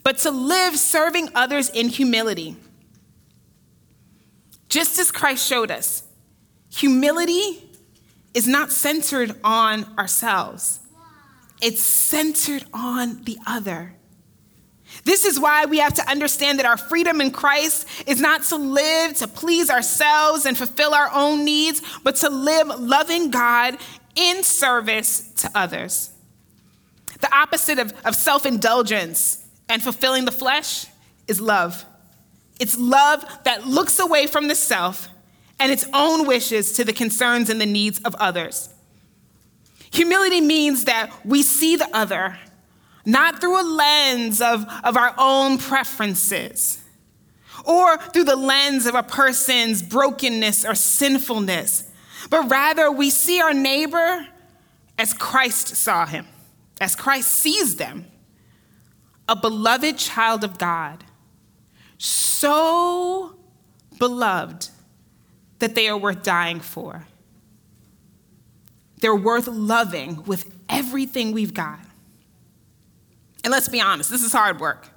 but 0.02 0.18
to 0.18 0.30
live 0.30 0.76
serving 0.76 1.28
others 1.34 1.68
in 1.68 1.88
humility. 1.88 2.56
Just 4.72 4.98
as 4.98 5.10
Christ 5.10 5.46
showed 5.46 5.70
us, 5.70 6.02
humility 6.70 7.62
is 8.32 8.48
not 8.48 8.72
centered 8.72 9.36
on 9.44 9.84
ourselves, 9.98 10.80
it's 11.60 11.82
centered 11.82 12.64
on 12.72 13.22
the 13.24 13.36
other. 13.46 13.92
This 15.04 15.26
is 15.26 15.38
why 15.38 15.66
we 15.66 15.78
have 15.80 15.92
to 15.94 16.10
understand 16.10 16.58
that 16.58 16.64
our 16.64 16.78
freedom 16.78 17.20
in 17.20 17.32
Christ 17.32 17.86
is 18.06 18.18
not 18.18 18.44
to 18.44 18.56
live 18.56 19.12
to 19.18 19.28
please 19.28 19.68
ourselves 19.68 20.46
and 20.46 20.56
fulfill 20.56 20.94
our 20.94 21.10
own 21.12 21.44
needs, 21.44 21.82
but 22.02 22.16
to 22.16 22.30
live 22.30 22.68
loving 22.80 23.30
God 23.30 23.76
in 24.14 24.42
service 24.42 25.32
to 25.34 25.50
others. 25.54 26.12
The 27.20 27.34
opposite 27.34 27.78
of, 27.78 27.92
of 28.06 28.16
self 28.16 28.46
indulgence 28.46 29.46
and 29.68 29.82
fulfilling 29.82 30.24
the 30.24 30.32
flesh 30.32 30.86
is 31.28 31.42
love. 31.42 31.84
It's 32.60 32.78
love 32.78 33.24
that 33.44 33.66
looks 33.66 33.98
away 33.98 34.26
from 34.26 34.48
the 34.48 34.54
self 34.54 35.08
and 35.58 35.70
its 35.70 35.86
own 35.92 36.26
wishes 36.26 36.72
to 36.72 36.84
the 36.84 36.92
concerns 36.92 37.50
and 37.50 37.60
the 37.60 37.66
needs 37.66 38.00
of 38.00 38.14
others. 38.16 38.68
Humility 39.92 40.40
means 40.40 40.84
that 40.84 41.12
we 41.24 41.42
see 41.42 41.76
the 41.76 41.88
other 41.94 42.38
not 43.04 43.40
through 43.40 43.60
a 43.60 43.66
lens 43.66 44.40
of, 44.40 44.64
of 44.84 44.96
our 44.96 45.14
own 45.18 45.58
preferences 45.58 46.82
or 47.64 47.98
through 47.98 48.24
the 48.24 48.36
lens 48.36 48.86
of 48.86 48.94
a 48.94 49.02
person's 49.02 49.82
brokenness 49.82 50.64
or 50.64 50.74
sinfulness, 50.74 51.84
but 52.30 52.50
rather 52.50 52.90
we 52.90 53.10
see 53.10 53.40
our 53.40 53.54
neighbor 53.54 54.26
as 54.98 55.14
Christ 55.14 55.68
saw 55.68 56.06
him, 56.06 56.26
as 56.80 56.96
Christ 56.96 57.30
sees 57.30 57.76
them, 57.76 58.06
a 59.28 59.36
beloved 59.36 59.98
child 59.98 60.44
of 60.44 60.58
God, 60.58 61.04
so 62.04 63.36
beloved 63.98 64.68
that 65.60 65.74
they 65.76 65.88
are 65.88 65.96
worth 65.96 66.22
dying 66.22 66.58
for. 66.58 67.06
They're 69.00 69.14
worth 69.14 69.46
loving 69.46 70.24
with 70.24 70.52
everything 70.68 71.32
we've 71.32 71.54
got. 71.54 71.80
And 73.44 73.50
let's 73.50 73.68
be 73.68 73.80
honest, 73.80 74.10
this 74.10 74.22
is 74.22 74.32
hard 74.32 74.60
work. 74.60 74.88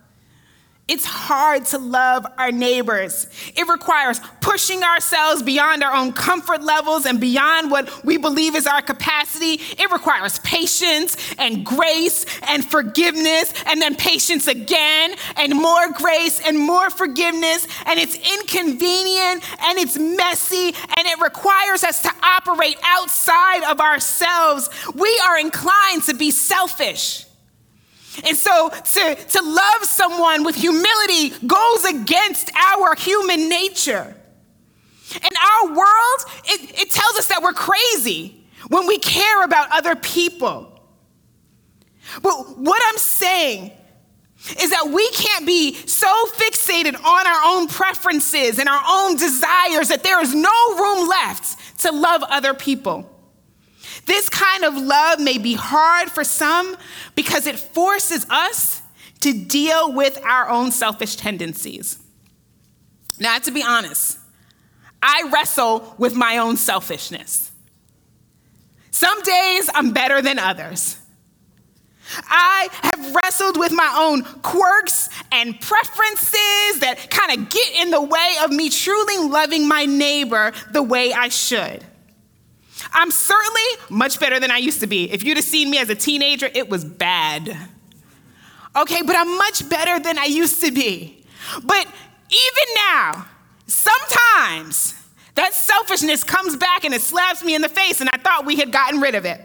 It's 0.87 1.05
hard 1.05 1.65
to 1.67 1.79
love 1.79 2.27
our 2.37 2.51
neighbors. 2.51 3.25
It 3.55 3.67
requires 3.67 4.21
pushing 4.39 4.83
ourselves 4.83 5.41
beyond 5.41 5.83
our 5.83 5.95
own 5.95 6.13
comfort 6.13 6.61
levels 6.61 7.07
and 7.07 7.19
beyond 7.19 7.71
what 7.71 8.05
we 8.05 8.17
believe 8.17 8.55
is 8.55 8.67
our 8.67 8.83
capacity. 8.83 9.53
It 9.81 9.91
requires 9.91 10.37
patience 10.39 11.17
and 11.39 11.65
grace 11.65 12.27
and 12.43 12.63
forgiveness, 12.63 13.51
and 13.65 13.81
then 13.81 13.95
patience 13.95 14.45
again, 14.47 15.15
and 15.37 15.55
more 15.55 15.91
grace 15.91 16.39
and 16.39 16.59
more 16.59 16.91
forgiveness. 16.91 17.67
And 17.87 17.99
it's 17.99 18.15
inconvenient 18.15 19.43
and 19.63 19.79
it's 19.79 19.97
messy, 19.97 20.67
and 20.67 21.07
it 21.07 21.19
requires 21.19 21.83
us 21.83 22.03
to 22.03 22.11
operate 22.21 22.77
outside 22.83 23.63
of 23.71 23.79
ourselves. 23.79 24.69
We 24.93 25.19
are 25.27 25.39
inclined 25.39 26.03
to 26.03 26.13
be 26.13 26.29
selfish. 26.29 27.24
And 28.23 28.37
so 28.37 28.69
to, 28.69 29.15
to 29.15 29.41
love 29.41 29.83
someone 29.83 30.43
with 30.43 30.55
humility 30.55 31.29
goes 31.45 31.85
against 31.85 32.51
our 32.55 32.95
human 32.95 33.49
nature. 33.49 34.15
And 35.13 35.31
our 35.63 35.67
world, 35.67 36.19
it, 36.45 36.81
it 36.81 36.91
tells 36.91 37.17
us 37.17 37.27
that 37.27 37.41
we're 37.41 37.53
crazy 37.53 38.43
when 38.69 38.87
we 38.87 38.97
care 38.97 39.43
about 39.43 39.71
other 39.71 39.95
people. 39.95 40.71
But 42.21 42.57
what 42.57 42.81
I'm 42.87 42.97
saying 42.97 43.71
is 44.59 44.69
that 44.69 44.89
we 44.91 45.09
can't 45.11 45.45
be 45.45 45.73
so 45.73 46.07
fixated 46.35 46.95
on 47.03 47.27
our 47.27 47.41
own 47.45 47.67
preferences 47.67 48.59
and 48.59 48.69
our 48.69 48.81
own 48.87 49.15
desires 49.15 49.89
that 49.89 50.03
there 50.03 50.21
is 50.21 50.33
no 50.33 50.77
room 50.77 51.07
left 51.07 51.79
to 51.81 51.91
love 51.91 52.23
other 52.23 52.53
people. 52.53 53.14
This 54.05 54.29
kind 54.29 54.63
of 54.63 54.75
love 54.77 55.19
may 55.19 55.37
be 55.37 55.53
hard 55.53 56.09
for 56.11 56.23
some 56.23 56.77
because 57.15 57.47
it 57.47 57.57
forces 57.57 58.25
us 58.29 58.81
to 59.21 59.33
deal 59.33 59.91
with 59.91 60.23
our 60.23 60.49
own 60.49 60.71
selfish 60.71 61.15
tendencies. 61.15 61.97
Now, 63.19 63.39
to 63.39 63.51
be 63.51 63.63
honest, 63.63 64.19
I 65.01 65.29
wrestle 65.33 65.95
with 65.97 66.15
my 66.15 66.37
own 66.37 66.57
selfishness. 66.57 67.51
Some 68.91 69.21
days 69.23 69.69
I'm 69.73 69.91
better 69.91 70.21
than 70.21 70.39
others. 70.39 70.97
I 72.29 72.69
have 72.71 73.15
wrestled 73.15 73.57
with 73.57 73.71
my 73.71 73.95
own 73.97 74.23
quirks 74.41 75.09
and 75.31 75.59
preferences 75.59 76.79
that 76.79 77.07
kind 77.09 77.39
of 77.39 77.49
get 77.49 77.75
in 77.81 77.89
the 77.89 78.01
way 78.01 78.35
of 78.43 78.51
me 78.51 78.69
truly 78.69 79.27
loving 79.27 79.67
my 79.67 79.85
neighbor 79.85 80.53
the 80.71 80.83
way 80.83 81.13
I 81.13 81.29
should. 81.29 81.83
I'm 82.95 83.11
certainly 83.11 83.61
much 83.89 84.19
better 84.19 84.39
than 84.39 84.49
I 84.51 84.57
used 84.57 84.79
to 84.79 84.87
be. 84.87 85.11
If 85.11 85.23
you'd 85.23 85.37
have 85.37 85.45
seen 85.45 85.69
me 85.69 85.77
as 85.77 85.89
a 85.89 85.95
teenager, 85.95 86.49
it 86.53 86.69
was 86.69 86.85
bad. 86.85 87.55
Okay, 88.75 89.01
but 89.01 89.15
I'm 89.17 89.37
much 89.37 89.67
better 89.69 89.99
than 89.99 90.17
I 90.17 90.25
used 90.25 90.63
to 90.63 90.71
be. 90.71 91.25
But 91.63 91.85
even 92.29 92.73
now, 92.75 93.27
sometimes 93.67 94.95
that 95.35 95.53
selfishness 95.53 96.23
comes 96.23 96.55
back 96.55 96.85
and 96.85 96.93
it 96.93 97.01
slaps 97.01 97.43
me 97.43 97.53
in 97.53 97.61
the 97.61 97.69
face, 97.69 97.99
and 97.99 98.09
I 98.09 98.17
thought 98.17 98.45
we 98.45 98.55
had 98.55 98.71
gotten 98.71 99.01
rid 99.01 99.13
of 99.13 99.25
it. 99.25 99.41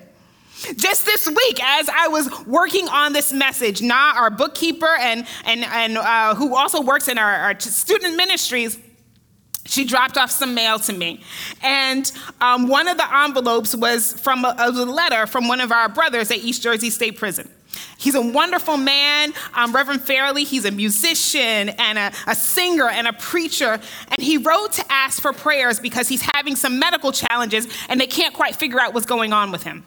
Just 0.76 1.04
this 1.04 1.26
week, 1.26 1.60
as 1.62 1.88
I 1.88 2.08
was 2.08 2.30
working 2.46 2.86
on 2.88 3.12
this 3.12 3.32
message, 3.32 3.82
Na, 3.82 4.12
our 4.14 4.30
bookkeeper, 4.30 4.94
and, 5.00 5.26
and, 5.44 5.64
and 5.64 5.98
uh, 5.98 6.34
who 6.34 6.54
also 6.54 6.82
works 6.82 7.08
in 7.08 7.18
our, 7.18 7.34
our 7.34 7.58
student 7.58 8.16
ministries, 8.16 8.78
she 9.70 9.84
dropped 9.84 10.18
off 10.18 10.30
some 10.30 10.52
mail 10.52 10.78
to 10.80 10.92
me. 10.92 11.20
And 11.62 12.10
um, 12.40 12.66
one 12.66 12.88
of 12.88 12.96
the 12.96 13.16
envelopes 13.22 13.74
was 13.74 14.12
from 14.20 14.44
a, 14.44 14.54
a, 14.58 14.70
letter 14.70 15.26
from 15.26 15.46
one 15.46 15.60
of 15.60 15.70
our 15.70 15.88
brothers 15.88 16.30
at 16.30 16.38
East 16.38 16.62
Jersey 16.62 16.90
State 16.90 17.16
Prison. 17.16 17.48
He's 17.96 18.16
a 18.16 18.20
wonderful 18.20 18.76
man, 18.76 19.32
um, 19.54 19.72
Reverend 19.72 20.02
Fairley. 20.02 20.42
He's 20.42 20.64
a 20.64 20.72
musician 20.72 21.68
and 21.68 21.98
a, 21.98 22.12
a 22.26 22.34
singer 22.34 22.88
and 22.88 23.06
a 23.06 23.12
preacher. 23.12 23.78
And 24.08 24.18
he 24.18 24.38
wrote 24.38 24.72
to 24.72 24.92
ask 24.92 25.22
for 25.22 25.32
prayers 25.32 25.78
because 25.78 26.08
he's 26.08 26.22
having 26.34 26.56
some 26.56 26.80
medical 26.80 27.12
challenges 27.12 27.68
and 27.88 28.00
they 28.00 28.08
can't 28.08 28.34
quite 28.34 28.56
figure 28.56 28.80
out 28.80 28.92
what's 28.92 29.06
going 29.06 29.32
on 29.32 29.52
with 29.52 29.62
him. 29.62 29.84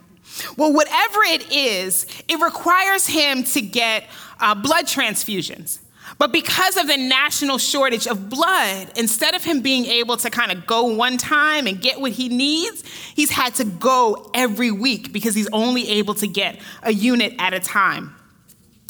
Well, 0.55 0.71
whatever 0.71 1.23
it 1.23 1.51
is, 1.51 2.07
it 2.29 2.39
requires 2.39 3.05
him 3.05 3.43
to 3.43 3.61
get 3.61 4.05
uh, 4.39 4.55
blood 4.55 4.85
transfusions. 4.85 5.79
But 6.23 6.31
because 6.31 6.77
of 6.77 6.87
the 6.87 6.95
national 6.95 7.57
shortage 7.57 8.07
of 8.07 8.29
blood, 8.29 8.97
instead 8.97 9.35
of 9.35 9.43
him 9.43 9.59
being 9.59 9.85
able 9.87 10.15
to 10.15 10.29
kind 10.29 10.53
of 10.53 10.65
go 10.65 10.85
one 10.85 11.17
time 11.17 11.67
and 11.67 11.81
get 11.81 11.99
what 11.99 12.13
he 12.13 12.29
needs, 12.29 12.81
he's 13.13 13.29
had 13.29 13.55
to 13.55 13.65
go 13.65 14.31
every 14.33 14.71
week 14.71 15.11
because 15.11 15.35
he's 15.35 15.49
only 15.51 15.85
able 15.89 16.13
to 16.13 16.25
get 16.25 16.61
a 16.81 16.93
unit 16.93 17.33
at 17.39 17.53
a 17.53 17.59
time. 17.59 18.15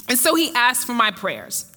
And 0.07 0.19
so 0.19 0.35
he 0.35 0.53
asked 0.53 0.85
for 0.85 0.93
my 0.93 1.09
prayers. 1.09 1.71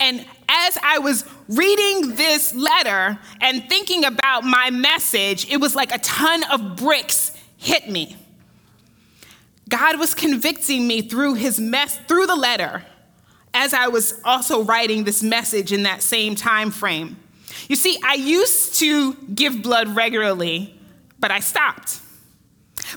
And 0.00 0.24
as 0.48 0.78
I 0.82 0.98
was 0.98 1.26
reading 1.46 2.14
this 2.14 2.54
letter 2.54 3.18
and 3.42 3.68
thinking 3.68 4.06
about 4.06 4.44
my 4.44 4.70
message, 4.70 5.46
it 5.50 5.58
was 5.58 5.76
like 5.76 5.94
a 5.94 5.98
ton 5.98 6.42
of 6.44 6.76
bricks 6.76 7.36
hit 7.58 7.90
me. 7.90 8.16
God 9.68 9.98
was 9.98 10.14
convicting 10.14 10.88
me 10.88 11.02
through 11.02 11.34
his 11.34 11.60
mess 11.60 11.98
through 12.08 12.26
the 12.26 12.34
letter 12.34 12.82
as 13.52 13.74
I 13.74 13.88
was 13.88 14.20
also 14.24 14.62
writing 14.62 15.04
this 15.04 15.22
message 15.22 15.72
in 15.72 15.82
that 15.84 16.02
same 16.02 16.34
time 16.34 16.70
frame. 16.70 17.16
You 17.68 17.76
see, 17.76 17.98
I 18.04 18.14
used 18.14 18.78
to 18.78 19.14
give 19.34 19.62
blood 19.62 19.94
regularly, 19.94 20.74
but 21.18 21.30
I 21.30 21.40
stopped. 21.40 22.00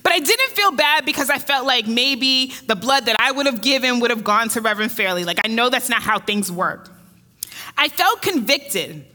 But 0.01 0.11
I 0.11 0.19
didn't 0.19 0.51
feel 0.51 0.71
bad 0.71 1.05
because 1.05 1.29
I 1.29 1.37
felt 1.37 1.65
like 1.67 1.87
maybe 1.87 2.53
the 2.65 2.75
blood 2.75 3.05
that 3.05 3.15
I 3.19 3.31
would 3.31 3.45
have 3.45 3.61
given 3.61 3.99
would 3.99 4.09
have 4.09 4.23
gone 4.23 4.49
to 4.49 4.61
Reverend 4.61 4.91
Fairley. 4.91 5.23
Like, 5.23 5.39
I 5.43 5.47
know 5.49 5.69
that's 5.69 5.89
not 5.89 6.01
how 6.01 6.19
things 6.19 6.51
work. 6.51 6.89
I 7.77 7.89
felt 7.89 8.21
convicted 8.21 9.05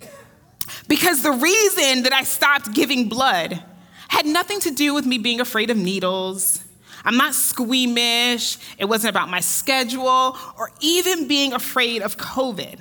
because 0.86 1.22
the 1.22 1.32
reason 1.32 2.02
that 2.02 2.12
I 2.12 2.22
stopped 2.24 2.74
giving 2.74 3.08
blood 3.08 3.62
had 4.08 4.26
nothing 4.26 4.60
to 4.60 4.70
do 4.70 4.94
with 4.94 5.06
me 5.06 5.18
being 5.18 5.40
afraid 5.40 5.70
of 5.70 5.76
needles. 5.76 6.62
I'm 7.08 7.16
not 7.16 7.34
squeamish. 7.34 8.58
It 8.76 8.84
wasn't 8.84 9.12
about 9.12 9.30
my 9.30 9.40
schedule 9.40 10.36
or 10.58 10.70
even 10.82 11.26
being 11.26 11.54
afraid 11.54 12.02
of 12.02 12.18
COVID. 12.18 12.78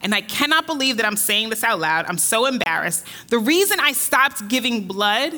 And 0.00 0.14
I 0.14 0.20
cannot 0.20 0.66
believe 0.66 0.98
that 0.98 1.06
I'm 1.06 1.16
saying 1.16 1.50
this 1.50 1.64
out 1.64 1.80
loud. 1.80 2.06
I'm 2.06 2.18
so 2.18 2.46
embarrassed. 2.46 3.04
The 3.26 3.40
reason 3.40 3.80
I 3.80 3.90
stopped 3.90 4.46
giving 4.46 4.86
blood 4.86 5.32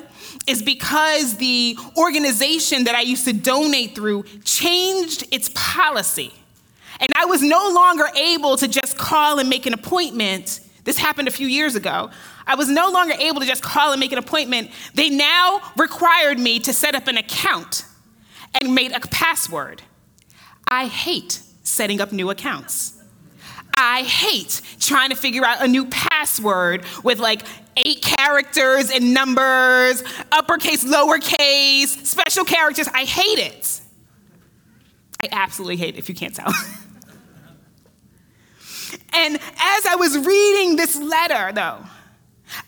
is 0.47 0.63
because 0.63 1.39
the 1.39 1.79
organization 1.97 2.85
that 2.85 2.95
I 2.95 3.01
used 3.01 3.25
to 3.25 3.33
donate 3.33 3.95
through 3.95 4.25
changed 4.45 5.27
its 5.33 5.51
policy. 5.55 6.35
And 7.01 7.09
I 7.17 7.25
was 7.25 7.41
no 7.41 7.71
longer 7.71 8.05
able 8.15 8.59
to 8.59 8.69
just 8.69 8.99
call 8.99 9.39
and 9.39 9.49
make 9.49 9.65
an 9.65 9.73
appointment. 9.73 10.61
This 10.85 10.99
happened 10.99 11.29
a 11.29 11.31
few 11.31 11.47
years 11.47 11.75
ago. 11.75 12.11
I 12.49 12.55
was 12.55 12.69
no 12.69 12.89
longer 12.89 13.13
able 13.19 13.41
to 13.41 13.47
just 13.47 13.63
call 13.63 13.93
and 13.93 14.01
make 14.01 14.11
an 14.11 14.19
appointment. 14.19 14.71
They 14.95 15.11
now 15.11 15.61
required 15.77 16.39
me 16.39 16.59
to 16.61 16.73
set 16.73 16.95
up 16.95 17.07
an 17.07 17.19
account 17.19 17.85
and 18.59 18.75
made 18.75 18.93
a 18.93 19.01
password. 19.01 19.83
I 20.67 20.87
hate 20.87 21.41
setting 21.63 22.01
up 22.01 22.11
new 22.11 22.31
accounts. 22.31 22.95
I 23.77 24.03
hate 24.03 24.63
trying 24.81 25.11
to 25.11 25.17
figure 25.17 25.45
out 25.45 25.63
a 25.63 25.69
new 25.69 25.85
password 25.87 26.85
with 27.05 27.19
like 27.19 27.43
eight 27.77 28.03
characters 28.03 28.91
and 28.91 29.13
numbers, 29.13 30.03
uppercase, 30.33 30.85
lowercase, 30.85 32.07
special 32.07 32.45
characters. 32.45 32.89
I 32.89 33.05
hate 33.05 33.39
it. 33.39 33.81
I 35.23 35.29
absolutely 35.33 35.77
hate 35.77 35.97
it 35.97 35.99
if 35.99 36.09
you 36.09 36.15
can't 36.15 36.35
tell. 36.35 36.49
and 39.13 39.37
as 39.37 39.87
I 39.87 39.97
was 39.97 40.17
reading 40.17 40.77
this 40.77 40.97
letter, 40.97 41.53
though, 41.53 41.85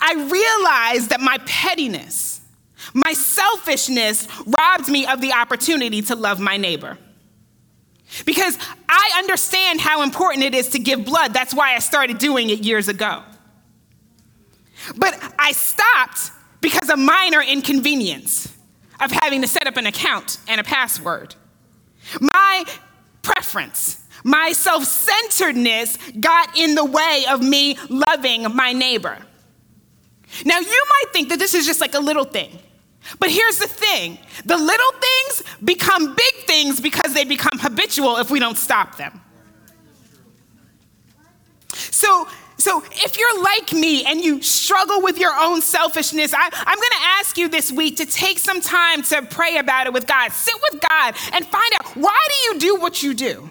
I 0.00 0.14
realized 0.14 1.10
that 1.10 1.20
my 1.20 1.38
pettiness, 1.46 2.40
my 2.92 3.12
selfishness 3.12 4.26
robbed 4.58 4.88
me 4.88 5.06
of 5.06 5.20
the 5.20 5.32
opportunity 5.32 6.02
to 6.02 6.14
love 6.14 6.40
my 6.40 6.56
neighbor. 6.56 6.98
Because 8.24 8.58
I 8.88 9.12
understand 9.18 9.80
how 9.80 10.02
important 10.02 10.44
it 10.44 10.54
is 10.54 10.70
to 10.70 10.78
give 10.78 11.04
blood. 11.04 11.32
That's 11.32 11.54
why 11.54 11.74
I 11.74 11.78
started 11.78 12.18
doing 12.18 12.50
it 12.50 12.60
years 12.60 12.88
ago. 12.88 13.22
But 14.96 15.18
I 15.38 15.52
stopped 15.52 16.32
because 16.60 16.90
of 16.90 16.98
minor 16.98 17.40
inconvenience 17.40 18.52
of 19.00 19.12
having 19.12 19.42
to 19.42 19.48
set 19.48 19.66
up 19.66 19.76
an 19.76 19.86
account 19.86 20.38
and 20.48 20.60
a 20.60 20.64
password. 20.64 21.34
My 22.20 22.64
preference, 23.22 24.00
my 24.24 24.52
self 24.52 24.84
centeredness 24.84 25.96
got 26.18 26.58
in 26.58 26.74
the 26.74 26.84
way 26.84 27.24
of 27.30 27.40
me 27.40 27.78
loving 27.88 28.54
my 28.54 28.72
neighbor. 28.72 29.18
Now, 30.44 30.58
you 30.58 30.84
might 30.88 31.12
think 31.12 31.28
that 31.30 31.38
this 31.38 31.54
is 31.54 31.66
just 31.66 31.80
like 31.80 31.94
a 31.94 32.00
little 32.00 32.24
thing. 32.24 32.58
But 33.18 33.30
here's 33.30 33.58
the 33.58 33.66
thing 33.66 34.18
the 34.44 34.56
little 34.56 34.92
things 34.92 35.42
become 35.64 36.14
big 36.14 36.34
things 36.46 36.80
because 36.80 37.14
they 37.14 37.24
become 37.24 37.58
habitual 37.58 38.16
if 38.18 38.30
we 38.30 38.38
don't 38.38 38.58
stop 38.58 38.96
them. 38.96 39.20
So, 41.72 42.28
so 42.56 42.82
if 42.92 43.18
you're 43.18 43.42
like 43.42 43.72
me 43.72 44.04
and 44.04 44.20
you 44.20 44.42
struggle 44.42 45.02
with 45.02 45.18
your 45.18 45.34
own 45.34 45.62
selfishness, 45.62 46.34
I, 46.34 46.44
am 46.44 46.50
going 46.50 46.76
to 46.76 47.06
ask 47.18 47.38
you 47.38 47.48
this 47.48 47.72
week 47.72 47.96
to 47.96 48.06
take 48.06 48.38
some 48.38 48.60
time 48.60 49.02
to 49.04 49.22
pray 49.22 49.56
about 49.56 49.86
it 49.86 49.92
with 49.92 50.06
God. 50.06 50.32
Sit 50.32 50.54
with 50.70 50.82
God 50.88 51.14
and 51.32 51.46
find 51.46 51.72
out 51.80 51.96
why 51.96 52.18
do 52.28 52.54
you 52.54 52.60
do 52.60 52.80
what 52.80 53.02
you 53.02 53.14
do? 53.14 53.50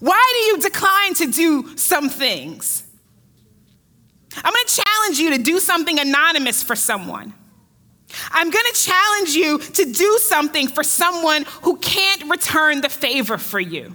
Why 0.00 0.32
do 0.32 0.38
you 0.46 0.60
decline 0.60 1.14
to 1.14 1.30
do 1.30 1.76
some 1.76 2.08
things? 2.08 2.83
I'm 4.36 4.52
going 4.52 4.66
to 4.66 4.82
challenge 4.82 5.18
you 5.18 5.30
to 5.36 5.42
do 5.42 5.60
something 5.60 5.98
anonymous 5.98 6.62
for 6.62 6.76
someone. 6.76 7.34
I'm 8.30 8.50
going 8.50 8.64
to 8.72 8.80
challenge 8.80 9.30
you 9.30 9.58
to 9.58 9.92
do 9.92 10.18
something 10.22 10.68
for 10.68 10.82
someone 10.82 11.44
who 11.62 11.76
can't 11.78 12.30
return 12.30 12.80
the 12.80 12.88
favor 12.88 13.38
for 13.38 13.60
you. 13.60 13.94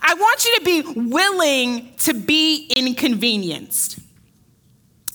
I 0.00 0.14
want 0.14 0.44
you 0.44 0.56
to 0.58 0.64
be 0.64 1.10
willing 1.10 1.94
to 1.98 2.14
be 2.14 2.72
inconvenienced. 2.76 3.98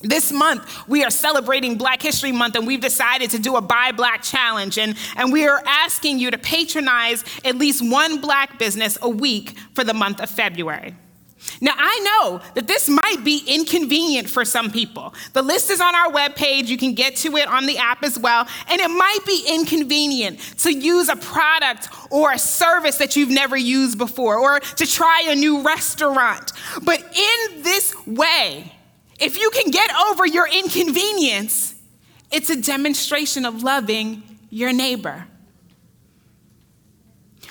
This 0.01 0.31
month, 0.31 0.88
we 0.88 1.03
are 1.03 1.10
celebrating 1.10 1.75
Black 1.75 2.03
History 2.03 2.31
Month, 2.31 2.55
and 2.55 2.67
we've 2.67 2.81
decided 2.81 3.31
to 3.31 3.39
do 3.39 3.55
a 3.55 3.62
Buy 3.62 3.91
Black 3.91 4.21
challenge. 4.21 4.77
And, 4.77 4.95
and 5.15 5.33
we 5.33 5.47
are 5.47 5.63
asking 5.65 6.19
you 6.19 6.29
to 6.29 6.38
patronize 6.38 7.23
at 7.43 7.55
least 7.55 7.81
one 7.81 8.21
Black 8.21 8.60
business 8.60 8.97
a 9.01 9.10
week 9.10 9.57
for 9.73 9.83
the 9.83 9.95
month 9.95 10.21
of 10.21 10.29
February. 10.29 10.95
Now, 11.62 11.73
I 11.78 12.00
know 12.00 12.41
that 12.56 12.67
this 12.67 12.89
might 12.89 13.23
be 13.23 13.43
inconvenient 13.47 14.30
for 14.30 14.43
some 14.45 14.71
people. 14.71 15.13
The 15.34 15.41
list 15.41 15.69
is 15.69 15.80
on 15.80 15.95
our 15.95 16.12
webpage. 16.12 16.67
You 16.67 16.78
can 16.78 16.93
get 16.93 17.15
to 17.17 17.38
it 17.38 17.47
on 17.47 17.65
the 17.65 17.78
app 17.78 18.04
as 18.04 18.17
well. 18.17 18.47
And 18.69 18.82
it 18.82 18.89
might 18.89 19.19
be 19.26 19.45
inconvenient 19.47 20.39
to 20.60 20.73
use 20.73 21.10
a 21.10 21.15
product 21.15 21.89
or 22.12 22.32
a 22.32 22.39
service 22.39 22.97
that 22.97 23.15
you've 23.15 23.30
never 23.30 23.58
used 23.58 23.97
before 23.97 24.38
or 24.38 24.60
to 24.60 24.86
try 24.86 25.26
a 25.28 25.36
new 25.36 25.62
restaurant. 25.62 26.52
But 26.84 27.00
in 27.02 27.63
this 27.63 27.95
way, 28.06 28.71
if 29.19 29.39
you 29.39 29.50
can 29.52 29.71
get 29.71 29.89
over 29.95 30.26
your 30.26 30.47
inconvenience, 30.47 31.76
it's 32.32 32.50
a 32.50 32.62
demonstration 32.62 33.45
of 33.45 33.63
loving 33.63 34.23
your 34.50 34.73
neighbor. 34.73 35.28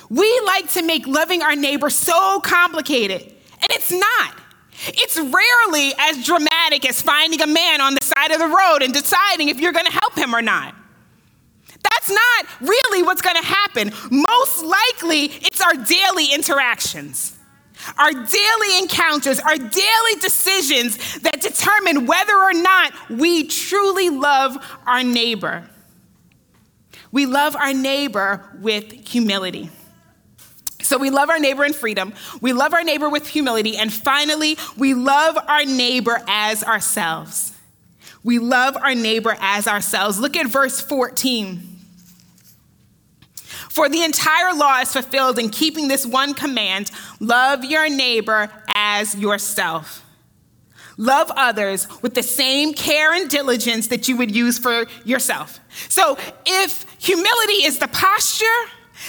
We 0.09 0.41
like 0.47 0.71
to 0.73 0.83
make 0.83 1.07
loving 1.07 1.43
our 1.43 1.57
neighbor 1.57 1.91
so 1.91 2.41
complicated. 2.41 3.33
And 3.69 3.79
it's 3.79 3.91
not. 3.91 4.35
It's 4.89 5.19
rarely 5.19 5.95
as 5.99 6.25
dramatic 6.25 6.89
as 6.89 7.01
finding 7.01 7.41
a 7.41 7.47
man 7.47 7.81
on 7.81 7.95
the 7.95 8.05
side 8.05 8.31
of 8.31 8.39
the 8.39 8.47
road 8.47 8.83
and 8.83 8.93
deciding 8.93 9.49
if 9.49 9.61
you're 9.61 9.73
going 9.73 9.87
to 9.87 9.93
help 9.93 10.17
him 10.17 10.35
or 10.35 10.43
not. 10.43 10.75
That's 11.83 12.11
not 12.11 12.47
really 12.61 13.03
what's 13.03 13.23
going 13.23 13.37
to 13.37 13.47
happen. 13.47 13.93
Most 14.11 14.63
likely, 14.63 15.25
it's 15.25 15.61
our 15.61 15.75
daily 15.75 16.33
interactions, 16.33 17.37
our 17.97 18.13
daily 18.13 18.79
encounters, 18.79 19.41
our 19.41 19.57
daily 19.57 20.15
decisions 20.21 21.21
that 21.21 21.41
determine 21.41 22.07
whether 22.07 22.37
or 22.37 22.53
not 22.53 22.93
we 23.09 23.47
truly 23.47 24.11
love 24.11 24.57
our 24.87 25.03
neighbor. 25.03 25.69
We 27.13 27.27
love 27.27 27.57
our 27.57 27.73
neighbor 27.73 28.59
with 28.61 29.09
humility. 29.09 29.71
So 30.87 30.99
we 30.99 31.11
love 31.11 31.31
our 31.31 31.41
neighbor 31.41 31.65
in 31.65 31.73
freedom, 31.73 32.15
we 32.41 32.53
love 32.53 32.73
our 32.73 32.85
neighbor 32.85 33.11
with 33.11 33.27
humility, 33.27 33.77
and 33.77 33.93
finally, 33.93 34.57
we 34.77 34.95
love 34.95 35.37
our 35.49 35.65
neighbor 35.65 36.23
as 36.29 36.63
ourselves. 36.63 37.53
We 38.23 38.39
love 38.39 38.77
our 38.77 38.95
neighbor 38.95 39.37
as 39.41 39.67
ourselves. 39.67 40.21
Look 40.21 40.37
at 40.37 40.47
verse 40.47 40.81
14. 40.81 41.61
For 43.69 43.89
the 43.89 44.05
entire 44.05 44.55
law 44.55 44.81
is 44.81 44.93
fulfilled 44.93 45.41
in 45.41 45.51
keeping 45.51 45.89
this 45.89 46.07
one 46.07 46.35
command 46.35 46.91
love 47.19 47.65
your 47.65 47.89
neighbor 47.89 48.49
as 48.69 49.17
yourself. 49.17 50.05
Love 50.97 51.31
others 51.37 51.89
with 52.01 52.15
the 52.15 52.23
same 52.23 52.73
care 52.73 53.13
and 53.13 53.29
diligence 53.29 53.89
that 53.89 54.07
you 54.07 54.17
would 54.17 54.35
use 54.35 54.59
for 54.59 54.87
yourself. 55.05 55.59
So, 55.89 56.17
if 56.47 56.87
humility 56.99 57.65
is 57.65 57.79
the 57.79 57.89
posture, 57.89 58.47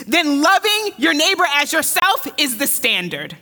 then 0.06 0.41
loving 0.41 0.91
your 0.97 1.13
neighbor 1.13 1.45
as 1.56 1.73
yourself 1.73 2.28
is 2.38 2.58
the 2.58 2.67
standard. 2.67 3.38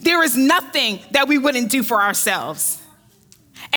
There 0.00 0.22
is 0.22 0.36
nothing 0.36 1.00
that 1.12 1.28
we 1.28 1.38
wouldn't 1.38 1.70
do 1.70 1.82
for 1.82 2.00
ourselves. 2.00 2.80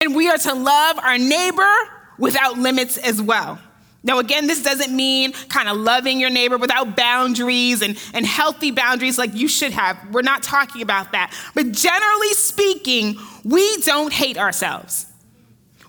And 0.01 0.15
we 0.15 0.29
are 0.29 0.38
to 0.38 0.53
love 0.53 0.99
our 0.99 1.17
neighbor 1.17 1.73
without 2.17 2.57
limits 2.57 2.97
as 2.97 3.21
well. 3.21 3.60
Now, 4.03 4.19
again, 4.19 4.47
this 4.47 4.63
doesn't 4.63 4.95
mean 4.95 5.33
kind 5.49 5.67
of 5.67 5.75
loving 5.77 6.19
your 6.19 6.29
neighbor 6.29 6.57
without 6.57 6.95
boundaries 6.95 7.81
and, 7.81 7.97
and 8.13 8.25
healthy 8.25 8.71
boundaries 8.71 9.17
like 9.17 9.33
you 9.33 9.47
should 9.47 9.71
have. 9.71 9.97
We're 10.12 10.21
not 10.21 10.43
talking 10.43 10.81
about 10.81 11.12
that. 11.12 11.33
But 11.53 11.71
generally 11.71 12.33
speaking, 12.33 13.17
we 13.43 13.77
don't 13.77 14.13
hate 14.13 14.38
ourselves. 14.38 15.07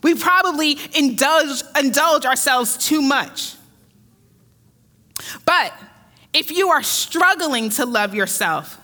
We 0.02 0.14
probably 0.14 0.78
indulge, 0.96 1.62
indulge 1.78 2.24
ourselves 2.24 2.78
too 2.78 3.02
much. 3.02 3.54
But 5.44 5.72
if 6.32 6.50
you 6.50 6.68
are 6.70 6.82
struggling 6.82 7.70
to 7.70 7.86
love 7.86 8.14
yourself, 8.14 8.78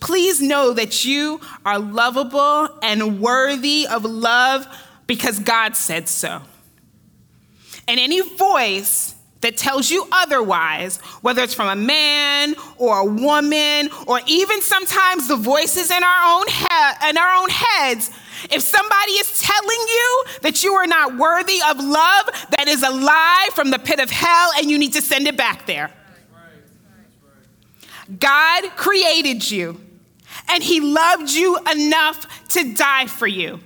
Please 0.00 0.40
know 0.40 0.72
that 0.72 1.04
you 1.04 1.40
are 1.64 1.78
lovable 1.78 2.68
and 2.82 3.20
worthy 3.20 3.86
of 3.86 4.04
love 4.04 4.66
because 5.06 5.38
God 5.40 5.74
said 5.74 6.08
so. 6.08 6.42
And 7.88 7.98
any 7.98 8.20
voice 8.20 9.14
that 9.40 9.56
tells 9.56 9.90
you 9.90 10.06
otherwise, 10.12 10.98
whether 11.22 11.42
it's 11.42 11.54
from 11.54 11.68
a 11.68 11.76
man 11.76 12.54
or 12.76 12.98
a 12.98 13.04
woman, 13.04 13.88
or 14.06 14.20
even 14.26 14.60
sometimes 14.62 15.28
the 15.28 15.36
voices 15.36 15.90
in 15.90 16.02
our 16.02 16.38
own, 16.38 16.46
he- 16.48 17.08
in 17.08 17.16
our 17.16 17.42
own 17.42 17.48
heads, 17.50 18.10
if 18.50 18.62
somebody 18.62 19.12
is 19.12 19.40
telling 19.40 19.68
you 19.68 20.24
that 20.42 20.62
you 20.62 20.74
are 20.74 20.86
not 20.86 21.16
worthy 21.16 21.58
of 21.68 21.78
love, 21.78 22.26
that 22.56 22.66
is 22.68 22.82
a 22.82 22.90
lie 22.90 23.48
from 23.54 23.70
the 23.70 23.78
pit 23.78 24.00
of 24.00 24.10
hell, 24.10 24.50
and 24.56 24.70
you 24.70 24.78
need 24.78 24.92
to 24.94 25.02
send 25.02 25.26
it 25.26 25.36
back 25.36 25.66
there. 25.66 25.90
God 28.18 28.64
created 28.76 29.50
you, 29.50 29.80
and 30.48 30.62
He 30.62 30.80
loved 30.80 31.30
you 31.30 31.58
enough 31.72 32.48
to 32.48 32.74
die 32.74 33.06
for 33.06 33.26
you. 33.26 33.60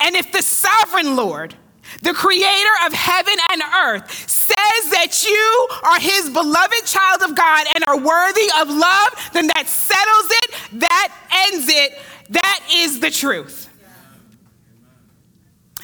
And 0.00 0.16
if 0.16 0.32
the 0.32 0.42
sovereign 0.42 1.16
Lord, 1.16 1.54
the 2.02 2.14
creator 2.14 2.70
of 2.86 2.92
heaven 2.92 3.34
and 3.52 3.62
earth, 3.84 4.10
says 4.28 4.90
that 4.90 5.24
you 5.24 5.68
are 5.82 6.00
his 6.00 6.30
beloved 6.30 6.86
child 6.86 7.22
of 7.22 7.36
God 7.36 7.66
and 7.74 7.84
are 7.84 7.98
worthy 7.98 8.48
of 8.60 8.68
love, 8.68 9.30
then 9.32 9.48
that 9.48 9.66
settles 9.66 10.30
it, 10.30 10.80
that 10.80 11.14
ends 11.52 11.68
it, 11.68 11.98
that 12.30 12.60
is 12.72 13.00
the 13.00 13.10
truth. 13.10 13.68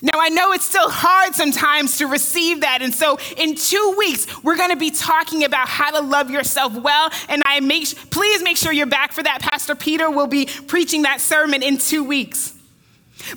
Now, 0.03 0.19
I 0.19 0.31
know 0.31 0.53
it's 0.53 0.65
still 0.65 0.89
hard 0.89 1.35
sometimes 1.35 1.99
to 1.99 2.07
receive 2.07 2.63
that. 2.63 2.81
And 2.81 2.95
so, 2.95 3.19
in 3.37 3.55
two 3.55 3.95
weeks, 3.99 4.43
we're 4.43 4.57
going 4.57 4.71
to 4.71 4.77
be 4.77 4.91
talking 4.91 5.45
about 5.45 5.69
how 5.69 5.91
to 5.91 6.01
love 6.01 6.31
yourself 6.31 6.75
well. 6.75 7.11
And 7.29 7.43
I 7.45 7.61
make, 7.61 7.95
please 8.11 8.43
make 8.43 8.57
sure 8.57 8.73
you're 8.73 8.87
back 8.87 9.13
for 9.13 9.23
that. 9.23 9.43
Pastor 9.43 9.75
Peter 9.75 10.11
will 10.11 10.27
be 10.27 10.47
preaching 10.47 11.03
that 11.03 11.21
sermon 11.21 11.63
in 11.63 11.77
two 11.77 12.03
weeks. 12.03 12.55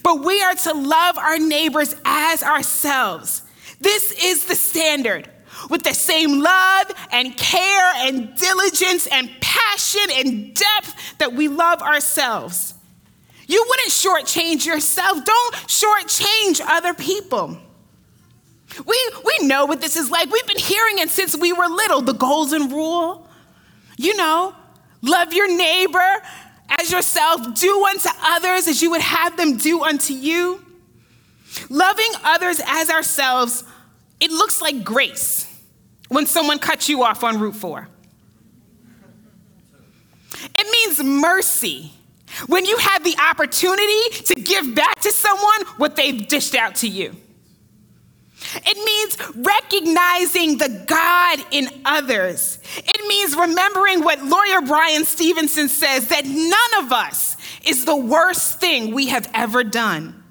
But 0.01 0.23
we 0.23 0.41
are 0.41 0.55
to 0.55 0.73
love 0.73 1.17
our 1.17 1.37
neighbors 1.37 1.95
as 2.05 2.43
ourselves. 2.43 3.41
This 3.81 4.11
is 4.23 4.45
the 4.45 4.55
standard. 4.55 5.29
With 5.69 5.83
the 5.83 5.93
same 5.93 6.41
love 6.41 6.91
and 7.11 7.37
care 7.37 7.91
and 7.97 8.35
diligence 8.35 9.07
and 9.07 9.29
passion 9.39 10.01
and 10.15 10.53
depth 10.53 11.17
that 11.19 11.33
we 11.33 11.47
love 11.47 11.81
ourselves. 11.81 12.72
You 13.47 13.65
wouldn't 13.67 13.89
shortchange 13.89 14.65
yourself. 14.65 15.23
Don't 15.23 15.55
shortchange 15.55 16.61
other 16.65 16.93
people. 16.93 17.57
We, 18.85 19.11
we 19.25 19.47
know 19.47 19.65
what 19.65 19.81
this 19.81 19.95
is 19.95 20.09
like. 20.09 20.31
We've 20.31 20.47
been 20.47 20.57
hearing 20.57 20.99
it 20.99 21.09
since 21.09 21.37
we 21.37 21.53
were 21.53 21.67
little 21.67 22.01
the 22.01 22.13
golden 22.13 22.69
rule. 22.69 23.27
You 23.97 24.15
know, 24.15 24.55
love 25.01 25.33
your 25.33 25.55
neighbor 25.55 26.21
as 26.79 26.91
yourself, 26.91 27.41
do 27.59 27.85
unto 27.85 28.09
others 28.21 28.67
as 28.67 28.81
you 28.81 28.91
would 28.91 29.01
have 29.01 29.37
them 29.37 29.57
do 29.57 29.83
unto 29.83 30.13
you. 30.13 30.63
Loving 31.69 32.11
others 32.23 32.59
as 32.65 32.89
ourselves, 32.89 33.63
it 34.19 34.31
looks 34.31 34.61
like 34.61 34.83
grace 34.83 35.47
when 36.07 36.25
someone 36.25 36.57
cuts 36.57 36.89
you 36.89 37.03
off 37.03 37.23
on 37.23 37.39
Route 37.39 37.55
4. 37.55 37.87
It 40.57 40.67
means 40.71 41.03
mercy 41.03 41.93
when 42.47 42.65
you 42.65 42.77
have 42.77 43.03
the 43.03 43.15
opportunity 43.17 44.23
to 44.25 44.35
give 44.35 44.75
back 44.75 45.01
to 45.01 45.11
someone 45.11 45.65
what 45.77 45.95
they've 45.95 46.27
dished 46.27 46.55
out 46.55 46.75
to 46.75 46.87
you. 46.87 47.15
It 48.55 48.77
means 48.77 49.45
recognizing 49.45 50.57
the 50.57 50.83
God 50.85 51.39
in 51.51 51.69
others. 51.85 52.59
It 52.77 53.07
means 53.07 53.35
remembering 53.35 54.03
what 54.03 54.23
lawyer 54.23 54.61
Bryan 54.61 55.05
Stevenson 55.05 55.69
says 55.69 56.09
that 56.09 56.25
none 56.25 56.85
of 56.85 56.91
us 56.91 57.37
is 57.65 57.85
the 57.85 57.95
worst 57.95 58.59
thing 58.59 58.93
we 58.93 59.07
have 59.07 59.29
ever 59.33 59.63
done. 59.63 60.23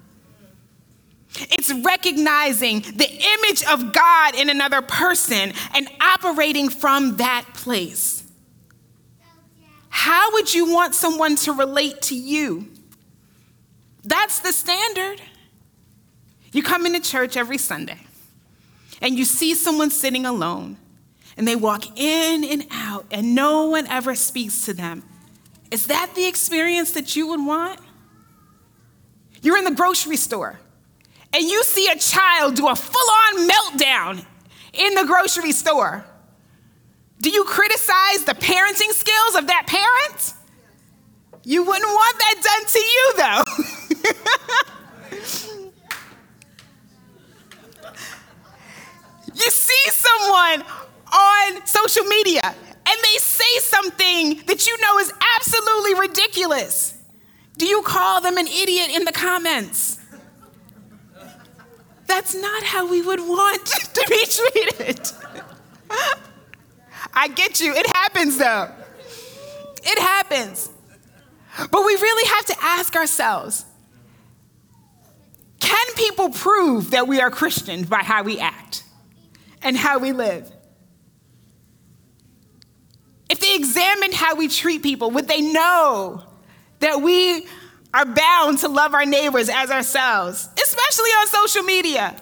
It's 1.35 1.73
recognizing 1.73 2.81
the 2.81 3.09
image 3.09 3.63
of 3.65 3.91
God 3.91 4.35
in 4.35 4.49
another 4.49 4.81
person 4.81 5.53
and 5.73 5.89
operating 5.99 6.69
from 6.69 7.17
that 7.17 7.45
place. 7.55 8.22
How 9.95 10.31
would 10.33 10.51
you 10.51 10.73
want 10.73 10.95
someone 10.95 11.35
to 11.35 11.53
relate 11.53 12.01
to 12.01 12.15
you? 12.15 12.67
That's 14.03 14.39
the 14.39 14.51
standard. 14.51 15.21
You 16.51 16.63
come 16.63 16.87
into 16.87 16.99
church 16.99 17.37
every 17.37 17.59
Sunday 17.59 17.99
and 19.03 19.15
you 19.15 19.23
see 19.23 19.53
someone 19.53 19.91
sitting 19.91 20.25
alone 20.25 20.77
and 21.37 21.47
they 21.47 21.55
walk 21.55 21.95
in 21.95 22.43
and 22.43 22.65
out 22.71 23.05
and 23.11 23.35
no 23.35 23.67
one 23.67 23.85
ever 23.85 24.15
speaks 24.15 24.65
to 24.65 24.73
them. 24.73 25.03
Is 25.69 25.85
that 25.85 26.15
the 26.15 26.25
experience 26.25 26.93
that 26.93 27.15
you 27.15 27.27
would 27.27 27.45
want? 27.45 27.79
You're 29.43 29.59
in 29.59 29.63
the 29.63 29.75
grocery 29.75 30.17
store 30.17 30.59
and 31.31 31.43
you 31.43 31.63
see 31.63 31.87
a 31.87 31.99
child 31.99 32.55
do 32.55 32.67
a 32.67 32.75
full 32.75 33.11
on 33.37 33.47
meltdown 33.47 34.25
in 34.73 34.95
the 34.95 35.05
grocery 35.05 35.51
store. 35.51 36.03
Do 37.23 37.29
you 37.29 37.45
criticize 37.45 38.25
the 38.25 38.33
parenting 38.33 38.91
skills 38.91 39.35
of 39.35 39.47
that 39.47 39.65
parent? 39.65 40.33
You 41.45 41.63
wouldn't 41.63 41.85
want 41.85 42.19
that 42.19 42.35
done 42.43 42.65
to 42.65 42.79
you, 42.79 43.13
though. 43.15 43.43
you 49.35 49.49
see 49.51 49.89
someone 49.89 50.65
on 51.13 51.65
social 51.65 52.03
media 52.03 52.41
and 52.43 52.97
they 53.03 53.17
say 53.19 53.59
something 53.59 54.41
that 54.47 54.67
you 54.67 54.77
know 54.81 54.99
is 54.99 55.13
absolutely 55.37 55.93
ridiculous. 55.93 56.97
Do 57.57 57.65
you 57.65 57.83
call 57.83 58.19
them 58.19 58.35
an 58.35 58.47
idiot 58.47 58.89
in 58.93 59.05
the 59.05 59.13
comments? 59.13 59.97
That's 62.05 62.35
not 62.35 62.63
how 62.63 62.85
we 62.85 63.01
would 63.01 63.21
want 63.21 63.65
to 63.93 64.05
be 64.09 64.25
treated. 64.25 65.09
I 67.13 67.27
get 67.27 67.59
you. 67.61 67.73
It 67.73 67.87
happens 67.87 68.37
though. 68.37 68.69
It 69.83 69.99
happens. 69.99 70.69
But 71.57 71.85
we 71.85 71.93
really 71.93 72.29
have 72.29 72.45
to 72.47 72.55
ask 72.61 72.95
ourselves 72.95 73.65
can 75.59 75.93
people 75.95 76.29
prove 76.29 76.91
that 76.91 77.07
we 77.07 77.21
are 77.21 77.31
Christians 77.31 77.87
by 77.87 78.03
how 78.03 78.23
we 78.23 78.39
act 78.39 78.83
and 79.61 79.77
how 79.77 79.99
we 79.99 80.11
live? 80.11 80.51
If 83.29 83.39
they 83.39 83.55
examined 83.55 84.13
how 84.13 84.35
we 84.35 84.49
treat 84.49 84.83
people, 84.83 85.11
would 85.11 85.27
they 85.27 85.41
know 85.41 86.23
that 86.79 87.01
we 87.01 87.47
are 87.93 88.05
bound 88.05 88.59
to 88.59 88.67
love 88.67 88.93
our 88.93 89.05
neighbors 89.05 89.47
as 89.47 89.71
ourselves, 89.71 90.49
especially 90.61 91.09
on 91.11 91.27
social 91.27 91.63
media? 91.63 92.15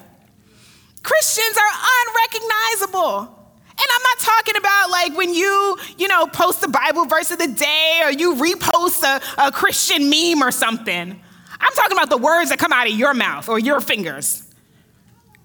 Christians 1.02 1.56
are 1.56 1.72
unrecognizable. 2.06 3.41
And 3.82 3.90
I'm 3.96 4.02
not 4.02 4.18
talking 4.20 4.56
about 4.56 4.90
like 4.90 5.16
when 5.16 5.34
you, 5.34 5.76
you 5.98 6.06
know, 6.06 6.26
post 6.26 6.60
the 6.60 6.68
Bible 6.68 7.06
verse 7.06 7.32
of 7.32 7.38
the 7.38 7.48
day 7.48 8.00
or 8.04 8.12
you 8.12 8.36
repost 8.36 9.02
a, 9.02 9.20
a 9.46 9.50
Christian 9.50 10.08
meme 10.08 10.40
or 10.40 10.52
something. 10.52 11.20
I'm 11.60 11.72
talking 11.72 11.96
about 11.96 12.08
the 12.08 12.18
words 12.18 12.50
that 12.50 12.60
come 12.60 12.72
out 12.72 12.86
of 12.86 12.92
your 12.92 13.12
mouth 13.12 13.48
or 13.48 13.58
your 13.58 13.80
fingers, 13.80 14.48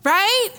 right? 0.04 0.50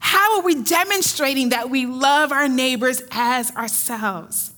How 0.00 0.38
are 0.38 0.42
we 0.42 0.62
demonstrating 0.62 1.50
that 1.50 1.68
we 1.68 1.84
love 1.84 2.32
our 2.32 2.48
neighbors 2.48 3.02
as 3.10 3.54
ourselves? 3.54 4.52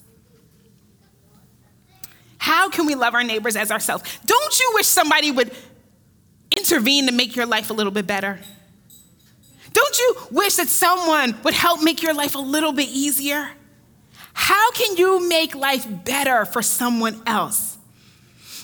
How 2.38 2.70
can 2.70 2.86
we 2.86 2.94
love 2.94 3.14
our 3.14 3.24
neighbors 3.24 3.56
as 3.56 3.72
ourselves? 3.72 4.04
Don't 4.24 4.60
you 4.60 4.70
wish 4.74 4.86
somebody 4.86 5.32
would 5.32 5.52
intervene 6.56 7.06
to 7.06 7.12
make 7.12 7.34
your 7.34 7.46
life 7.46 7.70
a 7.70 7.72
little 7.72 7.92
bit 7.92 8.06
better? 8.06 8.38
Don't 9.78 9.98
you 10.00 10.16
wish 10.32 10.56
that 10.56 10.68
someone 10.68 11.36
would 11.44 11.54
help 11.54 11.84
make 11.84 12.02
your 12.02 12.12
life 12.12 12.34
a 12.34 12.40
little 12.40 12.72
bit 12.72 12.88
easier? 12.88 13.48
How 14.32 14.72
can 14.72 14.96
you 14.96 15.28
make 15.28 15.54
life 15.54 15.86
better 16.04 16.44
for 16.44 16.62
someone 16.62 17.22
else? 17.28 17.78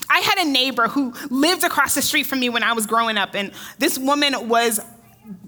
I 0.09 0.19
had 0.19 0.39
a 0.39 0.49
neighbor 0.51 0.89
who 0.89 1.13
lived 1.29 1.63
across 1.63 1.95
the 1.95 2.01
street 2.01 2.25
from 2.25 2.41
me 2.41 2.49
when 2.49 2.63
I 2.63 2.73
was 2.73 2.85
growing 2.85 3.17
up, 3.17 3.33
and 3.33 3.53
this 3.79 3.97
woman 3.97 4.49
was 4.49 4.81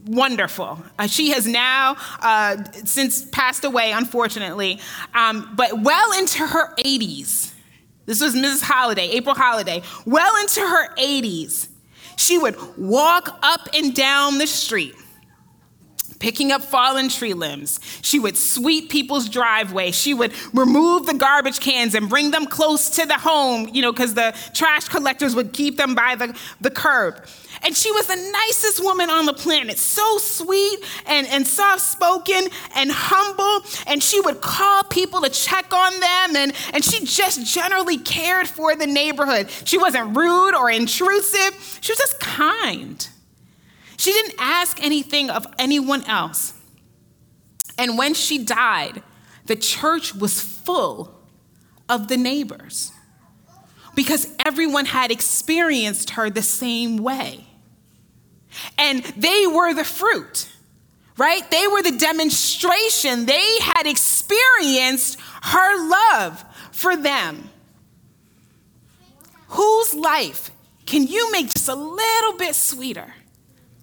wonderful. 0.06 0.82
Uh, 0.98 1.08
she 1.08 1.32
has 1.32 1.46
now 1.46 1.98
uh, 2.22 2.64
since 2.86 3.26
passed 3.26 3.66
away, 3.66 3.92
unfortunately, 3.92 4.80
um, 5.14 5.52
but 5.58 5.82
well 5.82 6.18
into 6.18 6.48
her 6.48 6.76
80s. 6.76 7.52
This 8.06 8.22
was 8.22 8.36
Mrs. 8.36 8.62
Holiday, 8.62 9.10
April 9.10 9.36
Holiday, 9.36 9.82
well 10.06 10.34
into 10.38 10.62
her 10.62 10.96
80s. 10.96 11.68
She 12.16 12.38
would 12.38 12.56
walk 12.78 13.38
up 13.44 13.68
and 13.74 13.94
down 13.94 14.38
the 14.38 14.48
street 14.48 14.96
picking 16.20 16.52
up 16.52 16.62
fallen 16.62 17.10
tree 17.10 17.34
limbs. 17.34 17.80
She 18.02 18.20
would 18.20 18.38
sweep 18.38 18.90
people's 18.90 19.30
driveway. 19.30 19.92
She 19.92 20.14
would 20.14 20.34
remove 20.54 21.06
the 21.06 21.14
garbage 21.14 21.60
cans 21.60 21.96
and 21.96 22.10
bring 22.10 22.32
them 22.32 22.46
close 22.46 22.90
to 22.92 23.06
the 23.06 23.18
home, 23.18 23.70
you 23.74 23.82
know, 23.82 23.92
because 23.92 24.14
the 24.14 24.36
trash 24.54 24.88
collectors 24.88 25.36
would 25.36 25.54
keep 25.54 25.78
them 25.78 25.96
by 25.96 26.16
the, 26.16 26.38
the 26.62 26.72
curb. 26.72 27.26
And 27.64 27.76
she 27.76 27.92
was 27.92 28.08
the 28.08 28.16
nicest 28.16 28.84
woman 28.84 29.10
on 29.10 29.26
the 29.26 29.34
planet, 29.34 29.78
so 29.78 30.18
sweet 30.20 30.80
and, 31.08 31.28
and 31.28 31.46
soft 31.46 31.82
spoken 31.82 32.48
and 32.76 32.92
humble. 32.92 33.68
And 33.88 34.02
she 34.02 34.20
would 34.22 34.42
call 34.42 34.84
people 34.84 35.22
to 35.22 35.30
check 35.30 35.74
on 35.74 36.00
them. 36.00 36.36
And, 36.36 36.54
and 36.74 36.84
she 36.84 37.04
just 37.06 37.46
generally 37.46 37.98
cared 37.98 38.48
for 38.48 38.76
the 38.76 38.88
neighborhood. 38.88 39.50
She 39.66 39.78
wasn't 39.78 40.16
rude 40.16 40.56
or 40.56 40.70
intrusive, 40.70 41.80
she 41.82 41.92
was 41.92 42.00
just 42.00 42.20
kind. 42.20 43.08
She 43.98 44.12
didn't 44.12 44.36
ask 44.40 44.82
anything 44.82 45.30
of 45.30 45.48
anyone 45.58 46.04
else. 46.06 46.54
And 47.78 47.98
when 47.98 48.14
she 48.14 48.44
died, 48.44 49.04
the 49.46 49.56
church 49.56 50.16
was 50.16 50.40
full 50.40 51.14
of 51.90 52.08
the 52.08 52.18
neighbors 52.18 52.92
because 53.96 54.28
everyone 54.46 54.86
had 54.86 55.12
experienced 55.12 56.12
her 56.12 56.30
the 56.30 56.42
same 56.42 56.98
way. 56.98 57.48
And 58.78 59.04
they 59.04 59.48
were 59.48 59.74
the 59.74 59.84
fruit, 59.84 60.48
right? 61.18 61.50
They 61.50 61.68
were 61.68 61.82
the 61.82 61.98
demonstration. 61.98 63.26
They 63.26 63.58
had 63.60 63.88
experienced 63.88 65.20
her 65.44 65.90
love 65.90 66.44
for 66.72 66.96
them. 66.96 67.50
Whose 69.50 69.94
life 69.94 70.52
can 70.86 71.08
you 71.08 71.32
make 71.32 71.54
just 71.54 71.70
a 71.70 71.76
little 71.76 72.38
bit 72.38 72.56
sweeter 72.56 73.14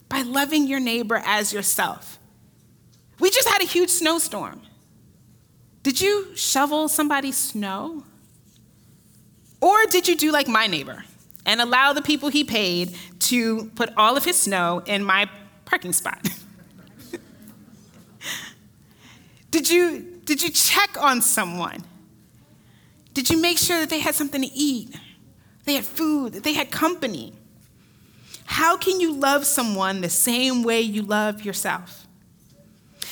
by 0.08 0.22
loving 0.22 0.66
your 0.66 0.80
neighbor 0.80 1.22
as 1.24 1.52
yourself? 1.52 2.18
We 3.20 3.30
just 3.30 3.48
had 3.48 3.62
a 3.62 3.66
huge 3.66 3.90
snowstorm. 3.90 4.62
Did 5.82 6.00
you 6.00 6.34
shovel 6.34 6.88
somebody's 6.88 7.36
snow? 7.36 8.04
Or 9.60 9.86
did 9.86 10.08
you 10.08 10.16
do 10.16 10.32
like 10.32 10.48
my 10.48 10.66
neighbor 10.66 11.04
and 11.46 11.60
allow 11.60 11.92
the 11.92 12.02
people 12.02 12.28
he 12.28 12.44
paid 12.44 12.96
to 13.20 13.70
put 13.76 13.90
all 13.96 14.16
of 14.16 14.24
his 14.24 14.38
snow 14.38 14.82
in 14.86 15.04
my 15.04 15.28
parking 15.64 15.92
spot? 15.92 16.26
did, 19.50 19.70
you, 19.70 20.20
did 20.24 20.42
you 20.42 20.50
check 20.50 21.00
on 21.00 21.22
someone? 21.22 21.84
Did 23.12 23.30
you 23.30 23.40
make 23.40 23.58
sure 23.58 23.78
that 23.78 23.90
they 23.90 24.00
had 24.00 24.14
something 24.14 24.42
to 24.42 24.52
eat? 24.52 24.94
They 25.64 25.74
had 25.74 25.84
food, 25.84 26.32
they 26.32 26.52
had 26.52 26.70
company? 26.70 27.32
How 28.44 28.76
can 28.76 29.00
you 29.00 29.14
love 29.14 29.46
someone 29.46 30.00
the 30.00 30.10
same 30.10 30.62
way 30.62 30.80
you 30.80 31.02
love 31.02 31.44
yourself? 31.44 32.06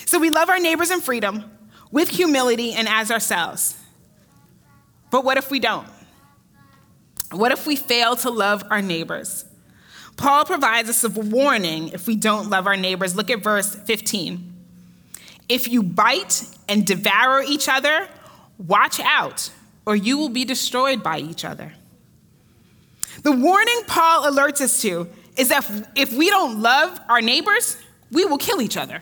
So 0.07 0.19
we 0.19 0.31
love 0.31 0.49
our 0.49 0.59
neighbors 0.59 0.91
in 0.91 1.01
freedom, 1.01 1.51
with 1.91 2.09
humility 2.09 2.73
and 2.73 2.89
as 2.89 3.11
ourselves. 3.11 3.77
But 5.11 5.25
what 5.25 5.37
if 5.37 5.51
we 5.51 5.61
don't? 5.61 5.87
What 7.31 7.53
if 7.53 7.67
we 7.67 7.77
fail 7.77 8.17
to 8.17 8.31
love 8.31 8.65
our 8.71 8.83
neighbors? 8.83 9.45
Paul 10.17 10.45
provides 10.45 10.89
us 10.89 11.05
a 11.05 11.09
warning 11.09 11.89
if 11.89 12.07
we 12.07 12.17
don't 12.17 12.51
love 12.51 12.67
our 12.67 12.77
neighbors. 12.77 13.17
Look 13.17 13.31
at 13.31 13.43
verse 13.43 13.75
15. 13.75 14.53
If 15.49 15.69
you 15.69 15.83
bite 15.83 16.45
and 16.69 16.87
devour 16.87 17.43
each 17.43 17.69
other, 17.69 18.09
watch 18.59 19.01
out, 19.01 19.51
or 19.87 19.97
you 19.97 20.19
will 20.19 20.29
be 20.29 20.45
destroyed 20.45 21.03
by 21.03 21.19
each 21.19 21.45
other. 21.45 21.73
The 23.23 23.33
warning 23.33 23.83
Paul 23.87 24.31
alerts 24.31 24.61
us 24.61 24.81
to 24.83 25.09
is 25.37 25.49
that 25.49 25.91
if 25.95 26.13
we 26.13 26.29
don't 26.29 26.61
love 26.61 27.01
our 27.09 27.21
neighbors, 27.21 27.77
we 28.11 28.25
will 28.25 28.39
kill 28.39 28.61
each 28.61 28.77
other. 28.77 29.01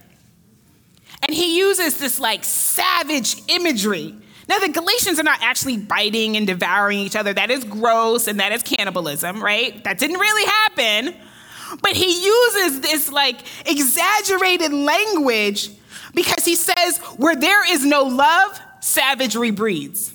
And 1.22 1.34
he 1.34 1.58
uses 1.58 1.98
this 1.98 2.18
like 2.20 2.44
savage 2.44 3.42
imagery. 3.48 4.14
Now, 4.48 4.58
the 4.58 4.68
Galatians 4.68 5.20
are 5.20 5.24
not 5.24 5.40
actually 5.42 5.76
biting 5.76 6.36
and 6.36 6.46
devouring 6.46 6.98
each 6.98 7.14
other. 7.14 7.32
That 7.32 7.50
is 7.50 7.62
gross 7.64 8.26
and 8.26 8.40
that 8.40 8.52
is 8.52 8.62
cannibalism, 8.62 9.42
right? 9.42 9.82
That 9.84 9.98
didn't 9.98 10.18
really 10.18 10.44
happen. 10.44 11.14
But 11.82 11.92
he 11.92 12.24
uses 12.24 12.80
this 12.80 13.12
like 13.12 13.40
exaggerated 13.66 14.72
language 14.72 15.70
because 16.14 16.44
he 16.44 16.56
says, 16.56 16.98
where 17.16 17.36
there 17.36 17.72
is 17.72 17.84
no 17.84 18.02
love, 18.02 18.58
savagery 18.80 19.52
breeds. 19.52 20.12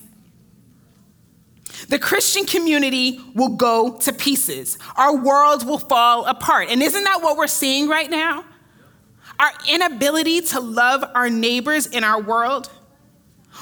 The 1.87 1.99
Christian 1.99 2.45
community 2.45 3.19
will 3.33 3.55
go 3.55 3.97
to 3.97 4.13
pieces. 4.13 4.77
Our 4.95 5.15
world 5.15 5.65
will 5.65 5.79
fall 5.79 6.25
apart. 6.25 6.69
And 6.69 6.81
isn't 6.81 7.03
that 7.03 7.21
what 7.21 7.37
we're 7.37 7.47
seeing 7.47 7.87
right 7.87 8.09
now? 8.09 8.45
our 9.39 9.51
inability 9.67 10.41
to 10.41 10.59
love 10.59 11.03
our 11.13 11.29
neighbors 11.29 11.87
in 11.87 12.03
our 12.03 12.21
world, 12.21 12.69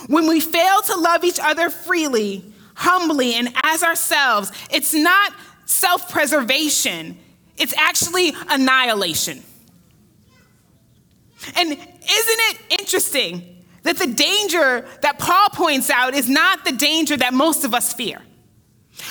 when 0.07 0.27
we 0.27 0.39
fail 0.39 0.81
to 0.81 0.95
love 0.95 1.23
each 1.23 1.39
other 1.39 1.69
freely, 1.69 2.43
humbly, 2.75 3.35
and 3.35 3.53
as 3.63 3.83
ourselves, 3.83 4.51
it's 4.71 4.93
not 4.93 5.33
self 5.65 6.11
preservation, 6.11 7.17
it's 7.57 7.75
actually 7.77 8.33
annihilation. 8.49 9.41
And 11.55 11.71
isn't 11.71 11.87
it 12.07 12.57
interesting 12.81 13.52
that 13.83 13.97
the 13.97 14.07
danger 14.07 14.85
that 15.01 15.19
Paul 15.19 15.49
points 15.49 15.89
out 15.89 16.13
is 16.13 16.29
not 16.29 16.65
the 16.65 16.71
danger 16.71 17.17
that 17.17 17.33
most 17.33 17.63
of 17.63 17.73
us 17.73 17.93
fear? 17.93 18.21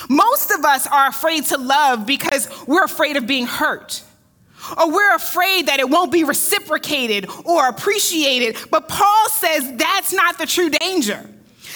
Most 0.09 0.51
of 0.51 0.65
us 0.65 0.87
are 0.87 1.09
afraid 1.09 1.45
to 1.47 1.59
love 1.59 2.07
because 2.07 2.49
we're 2.67 2.85
afraid 2.85 3.17
of 3.17 3.27
being 3.27 3.47
hurt 3.47 4.03
or 4.79 4.91
we're 4.91 5.15
afraid 5.15 5.67
that 5.67 5.81
it 5.81 5.89
won't 5.89 6.13
be 6.13 6.25
reciprocated 6.25 7.29
or 7.45 7.69
appreciated. 7.69 8.57
But 8.71 8.89
Paul 8.89 9.29
says 9.29 9.73
that's 9.77 10.13
not 10.13 10.39
the 10.39 10.47
true 10.47 10.71
danger. 10.71 11.29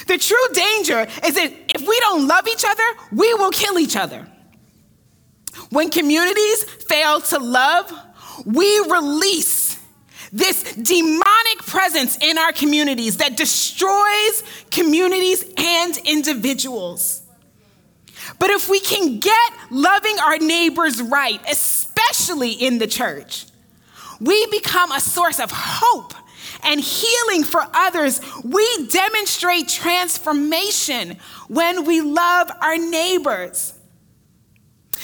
The 0.07 0.19
true 0.19 0.49
danger 0.53 1.07
is 1.25 1.35
that 1.35 1.53
if 1.75 1.87
we 1.87 1.99
don't 2.01 2.29
love 2.29 2.47
each 2.49 2.65
other, 2.65 2.83
we 3.13 3.33
will 3.35 3.51
kill 3.51 3.79
each 3.79 3.97
other. 3.97 4.27
When 5.71 5.91
communities 5.91 6.65
fail 6.65 7.21
to 7.21 7.39
love, 7.39 7.93
we 8.45 8.79
release 8.81 9.66
this 10.33 10.75
demonic 10.75 11.59
presence 11.67 12.19
in 12.21 12.39
our 12.39 12.53
communities 12.53 13.19
that 13.19 13.37
destroys 13.37 14.43
communities 14.71 15.45
and 15.57 15.97
individuals. 16.05 17.23
But 18.39 18.51
if 18.51 18.69
we 18.69 18.81
can 18.81 19.19
get 19.21 19.53
loving 19.71 20.19
our 20.19 20.39
neighbors 20.39 21.01
right, 21.01 21.41
especially 21.49 22.53
in 22.53 22.79
the 22.79 22.87
church, 22.87 23.47
we 24.21 24.47
become 24.47 24.93
a 24.93 25.01
source 25.01 25.41
of 25.41 25.51
hope 25.53 26.15
and 26.63 26.81
healing 26.81 27.45
for 27.45 27.63
others. 27.75 28.21
We 28.45 28.87
demonstrate 28.89 29.69
transformation 29.69 31.17
when 31.49 31.85
we 31.85 32.01
love 32.01 32.51
our 32.61 32.77
neighbors. 32.77 33.75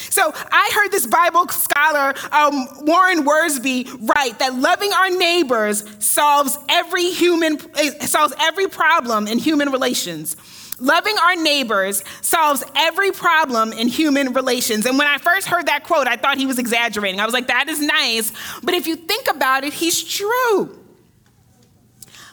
So 0.09 0.31
I 0.35 0.71
heard 0.73 0.91
this 0.91 1.07
Bible 1.07 1.47
scholar, 1.49 2.13
um, 2.31 2.85
Warren 2.85 3.23
Wiersbe, 3.25 4.09
write 4.15 4.39
that 4.39 4.55
loving 4.55 4.91
our 4.93 5.09
neighbors 5.09 5.83
solves 6.03 6.57
every 6.69 7.09
human 7.11 7.59
solves 8.01 8.33
every 8.39 8.67
problem 8.67 9.27
in 9.27 9.37
human 9.37 9.71
relations. 9.71 10.35
Loving 10.79 11.15
our 11.17 11.35
neighbors 11.35 12.03
solves 12.21 12.63
every 12.75 13.11
problem 13.11 13.73
in 13.73 13.87
human 13.87 14.33
relations. 14.33 14.85
And 14.85 14.97
when 14.97 15.07
I 15.07 15.17
first 15.17 15.47
heard 15.47 15.67
that 15.67 15.83
quote, 15.83 16.07
I 16.07 16.17
thought 16.17 16.37
he 16.37 16.45
was 16.45 16.59
exaggerating. 16.59 17.19
I 17.19 17.25
was 17.25 17.33
like, 17.33 17.47
that 17.47 17.69
is 17.69 17.79
nice. 17.79 18.33
But 18.63 18.73
if 18.73 18.87
you 18.87 18.95
think 18.95 19.27
about 19.29 19.63
it, 19.63 19.73
he's 19.73 20.03
true. 20.03 20.79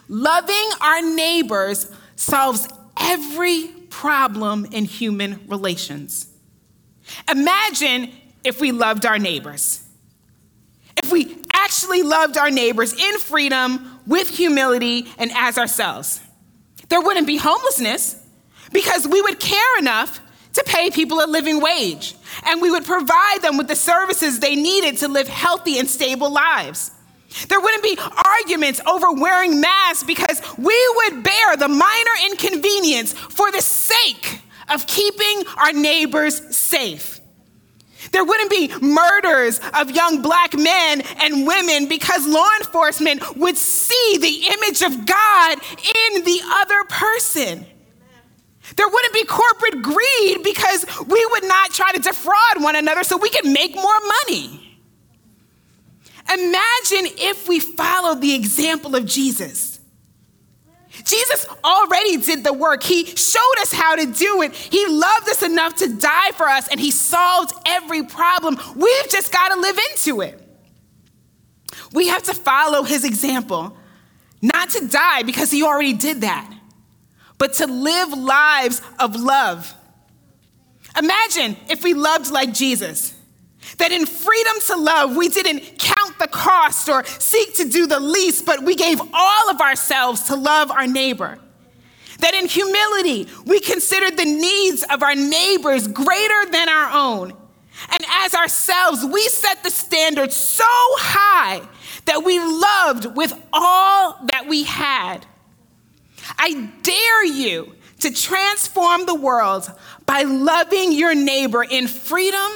Loving 0.09 0.69
our 0.81 1.01
neighbors 1.01 1.89
solves 2.15 2.67
every 2.99 3.67
problem 3.89 4.65
in 4.65 4.85
human 4.85 5.39
relations. 5.47 6.30
Imagine 7.29 8.11
if 8.43 8.59
we 8.59 8.71
loved 8.71 9.05
our 9.05 9.19
neighbors. 9.19 9.83
If 10.97 11.11
we 11.11 11.37
actually 11.53 12.03
loved 12.03 12.37
our 12.37 12.51
neighbors 12.51 12.93
in 12.93 13.17
freedom, 13.19 13.91
with 14.07 14.29
humility, 14.29 15.07
and 15.17 15.31
as 15.33 15.57
ourselves. 15.57 16.21
There 16.89 17.01
wouldn't 17.01 17.27
be 17.27 17.37
homelessness 17.37 18.21
because 18.73 19.07
we 19.07 19.21
would 19.21 19.39
care 19.39 19.79
enough 19.79 20.19
to 20.53 20.63
pay 20.65 20.89
people 20.89 21.23
a 21.23 21.27
living 21.27 21.61
wage 21.61 22.15
and 22.45 22.61
we 22.61 22.69
would 22.69 22.85
provide 22.85 23.41
them 23.41 23.57
with 23.57 23.67
the 23.67 23.75
services 23.75 24.39
they 24.39 24.55
needed 24.55 24.97
to 24.97 25.07
live 25.07 25.27
healthy 25.27 25.79
and 25.79 25.89
stable 25.89 26.29
lives. 26.29 26.91
There 27.47 27.61
wouldn't 27.61 27.83
be 27.83 27.97
arguments 28.41 28.81
over 28.85 29.13
wearing 29.13 29.61
masks 29.61 30.03
because 30.03 30.41
we 30.57 30.93
would 30.95 31.23
bear 31.23 31.55
the 31.55 31.69
minor 31.69 32.11
inconvenience 32.29 33.13
for 33.13 33.49
the 33.51 33.61
sake 33.61 34.41
of 34.71 34.87
keeping 34.87 35.43
our 35.57 35.73
neighbors 35.73 36.55
safe. 36.55 37.19
There 38.11 38.25
wouldn't 38.25 38.49
be 38.49 38.73
murders 38.81 39.59
of 39.73 39.91
young 39.91 40.21
black 40.21 40.57
men 40.57 41.01
and 41.21 41.45
women 41.45 41.87
because 41.87 42.27
law 42.27 42.49
enforcement 42.59 43.37
would 43.37 43.57
see 43.57 44.17
the 44.19 44.47
image 44.53 44.81
of 44.81 45.05
God 45.05 45.53
in 45.53 46.23
the 46.23 46.41
other 46.43 46.83
person. 46.85 47.65
There 48.75 48.87
wouldn't 48.87 49.13
be 49.13 49.25
corporate 49.25 49.81
greed 49.81 50.43
because 50.43 50.85
we 51.07 51.25
would 51.31 51.43
not 51.43 51.71
try 51.71 51.91
to 51.91 51.99
defraud 51.99 52.63
one 52.63 52.75
another 52.75 53.03
so 53.03 53.17
we 53.17 53.29
could 53.29 53.45
make 53.45 53.75
more 53.75 53.99
money. 54.25 54.79
Imagine 56.33 57.13
if 57.17 57.47
we 57.47 57.59
followed 57.59 58.21
the 58.21 58.33
example 58.33 58.95
of 58.95 59.05
Jesus. 59.05 59.70
Jesus 61.03 61.47
already 61.63 62.17
did 62.17 62.43
the 62.43 62.53
work. 62.53 62.83
He 62.83 63.05
showed 63.05 63.55
us 63.59 63.71
how 63.71 63.95
to 63.95 64.05
do 64.05 64.41
it. 64.41 64.53
He 64.53 64.85
loved 64.87 65.29
us 65.29 65.41
enough 65.41 65.75
to 65.75 65.95
die 65.95 66.31
for 66.31 66.47
us, 66.47 66.67
and 66.67 66.79
He 66.79 66.91
solved 66.91 67.53
every 67.65 68.03
problem. 68.03 68.57
We've 68.75 69.09
just 69.09 69.31
got 69.31 69.53
to 69.53 69.59
live 69.59 69.79
into 69.91 70.21
it. 70.21 70.37
We 71.93 72.07
have 72.09 72.23
to 72.23 72.33
follow 72.33 72.83
His 72.83 73.05
example, 73.05 73.77
not 74.41 74.69
to 74.71 74.87
die 74.87 75.23
because 75.23 75.49
He 75.49 75.63
already 75.63 75.93
did 75.93 76.21
that, 76.21 76.53
but 77.37 77.53
to 77.53 77.67
live 77.67 78.09
lives 78.09 78.81
of 78.99 79.15
love. 79.15 79.73
Imagine 80.97 81.55
if 81.69 81.83
we 81.83 81.93
loved 81.93 82.31
like 82.31 82.53
Jesus. 82.53 83.15
That 83.77 83.91
in 83.91 84.05
freedom 84.07 84.53
to 84.67 84.75
love, 84.75 85.15
we 85.15 85.29
didn't 85.29 85.77
count 85.77 86.00
the 86.21 86.27
cost 86.27 86.87
or 86.87 87.03
seek 87.05 87.55
to 87.55 87.65
do 87.65 87.87
the 87.87 87.99
least, 87.99 88.45
but 88.45 88.63
we 88.63 88.75
gave 88.75 89.01
all 89.13 89.49
of 89.49 89.59
ourselves 89.59 90.23
to 90.23 90.35
love 90.35 90.71
our 90.71 90.87
neighbor. 90.87 91.39
That 92.19 92.35
in 92.35 92.47
humility, 92.47 93.27
we 93.45 93.59
considered 93.59 94.15
the 94.15 94.25
needs 94.25 94.83
of 94.83 95.01
our 95.01 95.15
neighbors 95.15 95.87
greater 95.87 96.45
than 96.51 96.69
our 96.69 96.91
own. 96.93 97.33
And 97.89 98.05
as 98.07 98.35
ourselves, 98.35 99.03
we 99.03 99.27
set 99.27 99.63
the 99.63 99.71
standard 99.71 100.31
so 100.31 100.63
high 100.67 101.67
that 102.05 102.23
we 102.23 102.39
loved 102.39 103.17
with 103.17 103.33
all 103.51 104.19
that 104.31 104.45
we 104.47 104.63
had. 104.63 105.25
I 106.37 106.69
dare 106.83 107.25
you 107.25 107.75
to 108.01 108.13
transform 108.13 109.05
the 109.05 109.15
world 109.15 109.71
by 110.05 110.21
loving 110.21 110.91
your 110.91 111.15
neighbor 111.15 111.63
in 111.63 111.87
freedom 111.87 112.51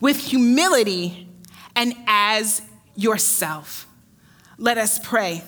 with 0.00 0.18
humility 0.18 1.28
and 1.74 1.94
as 2.06 2.62
yourself. 2.94 3.86
Let 4.58 4.78
us 4.78 4.98
pray. 4.98 5.42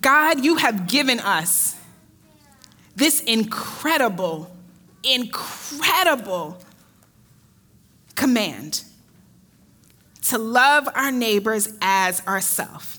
God, 0.00 0.44
you 0.44 0.56
have 0.56 0.86
given 0.86 1.20
us 1.20 1.76
this 2.94 3.20
incredible, 3.22 4.54
incredible 5.02 6.58
command 8.14 8.82
to 10.28 10.38
love 10.38 10.88
our 10.94 11.12
neighbors 11.12 11.72
as 11.80 12.26
ourselves. 12.26 12.98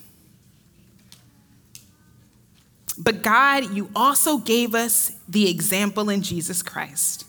But 2.98 3.22
God, 3.22 3.74
you 3.74 3.90
also 3.94 4.38
gave 4.38 4.74
us 4.74 5.12
the 5.28 5.48
example 5.48 6.08
in 6.10 6.22
Jesus 6.22 6.62
Christ 6.62 7.27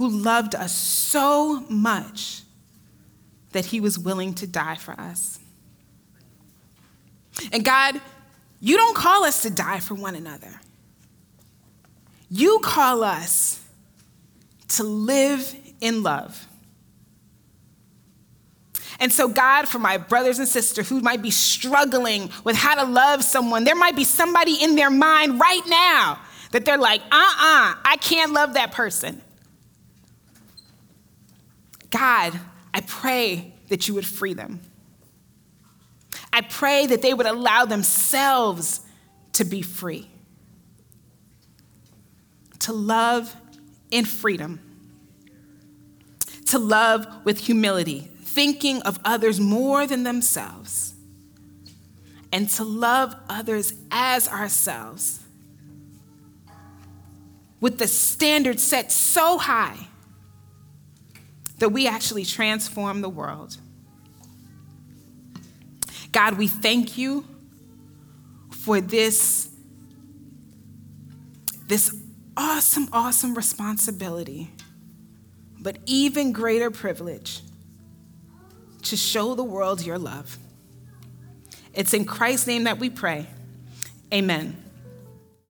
who 0.00 0.08
loved 0.08 0.54
us 0.54 0.72
so 0.72 1.60
much 1.68 2.40
that 3.52 3.66
he 3.66 3.82
was 3.82 3.98
willing 3.98 4.32
to 4.32 4.46
die 4.46 4.76
for 4.76 4.98
us. 4.98 5.38
And 7.52 7.62
God, 7.62 8.00
you 8.60 8.78
don't 8.78 8.96
call 8.96 9.24
us 9.24 9.42
to 9.42 9.50
die 9.50 9.78
for 9.78 9.92
one 9.92 10.14
another. 10.14 10.58
You 12.30 12.60
call 12.62 13.04
us 13.04 13.62
to 14.68 14.84
live 14.84 15.54
in 15.82 16.02
love. 16.02 16.48
And 19.00 19.12
so, 19.12 19.28
God, 19.28 19.68
for 19.68 19.78
my 19.78 19.98
brothers 19.98 20.38
and 20.38 20.48
sisters 20.48 20.88
who 20.88 21.02
might 21.02 21.20
be 21.20 21.30
struggling 21.30 22.30
with 22.42 22.56
how 22.56 22.82
to 22.82 22.90
love 22.90 23.22
someone, 23.22 23.64
there 23.64 23.76
might 23.76 23.96
be 23.96 24.04
somebody 24.04 24.64
in 24.64 24.76
their 24.76 24.90
mind 24.90 25.38
right 25.38 25.66
now 25.66 26.20
that 26.52 26.64
they're 26.64 26.78
like, 26.78 27.02
uh 27.02 27.16
uh-uh, 27.16 27.72
uh, 27.72 27.74
I 27.84 27.98
can't 28.00 28.32
love 28.32 28.54
that 28.54 28.72
person. 28.72 29.20
God, 31.90 32.38
I 32.72 32.80
pray 32.80 33.52
that 33.68 33.88
you 33.88 33.94
would 33.94 34.06
free 34.06 34.34
them. 34.34 34.60
I 36.32 36.42
pray 36.42 36.86
that 36.86 37.02
they 37.02 37.12
would 37.12 37.26
allow 37.26 37.64
themselves 37.64 38.80
to 39.34 39.44
be 39.44 39.62
free, 39.62 40.08
to 42.60 42.72
love 42.72 43.34
in 43.90 44.04
freedom, 44.04 44.60
to 46.46 46.58
love 46.58 47.06
with 47.24 47.38
humility, 47.38 48.10
thinking 48.22 48.82
of 48.82 49.00
others 49.04 49.40
more 49.40 49.86
than 49.86 50.04
themselves, 50.04 50.94
and 52.32 52.48
to 52.50 52.64
love 52.64 53.14
others 53.28 53.72
as 53.90 54.28
ourselves 54.28 55.20
with 57.60 57.78
the 57.78 57.88
standard 57.88 58.58
set 58.58 58.90
so 58.90 59.36
high 59.36 59.89
that 61.60 61.68
we 61.68 61.86
actually 61.86 62.24
transform 62.24 63.02
the 63.02 63.08
world. 63.08 63.56
God, 66.10 66.36
we 66.36 66.48
thank 66.48 66.98
you 66.98 67.24
for 68.50 68.80
this, 68.80 69.48
this 71.66 71.94
awesome, 72.36 72.88
awesome 72.92 73.34
responsibility, 73.34 74.50
but 75.60 75.76
even 75.86 76.32
greater 76.32 76.70
privilege 76.70 77.42
to 78.82 78.96
show 78.96 79.34
the 79.34 79.44
world 79.44 79.84
your 79.84 79.98
love. 79.98 80.38
It's 81.74 81.94
in 81.94 82.06
Christ's 82.06 82.46
name 82.46 82.64
that 82.64 82.78
we 82.78 82.90
pray. 82.90 83.26
Amen. 84.12 84.69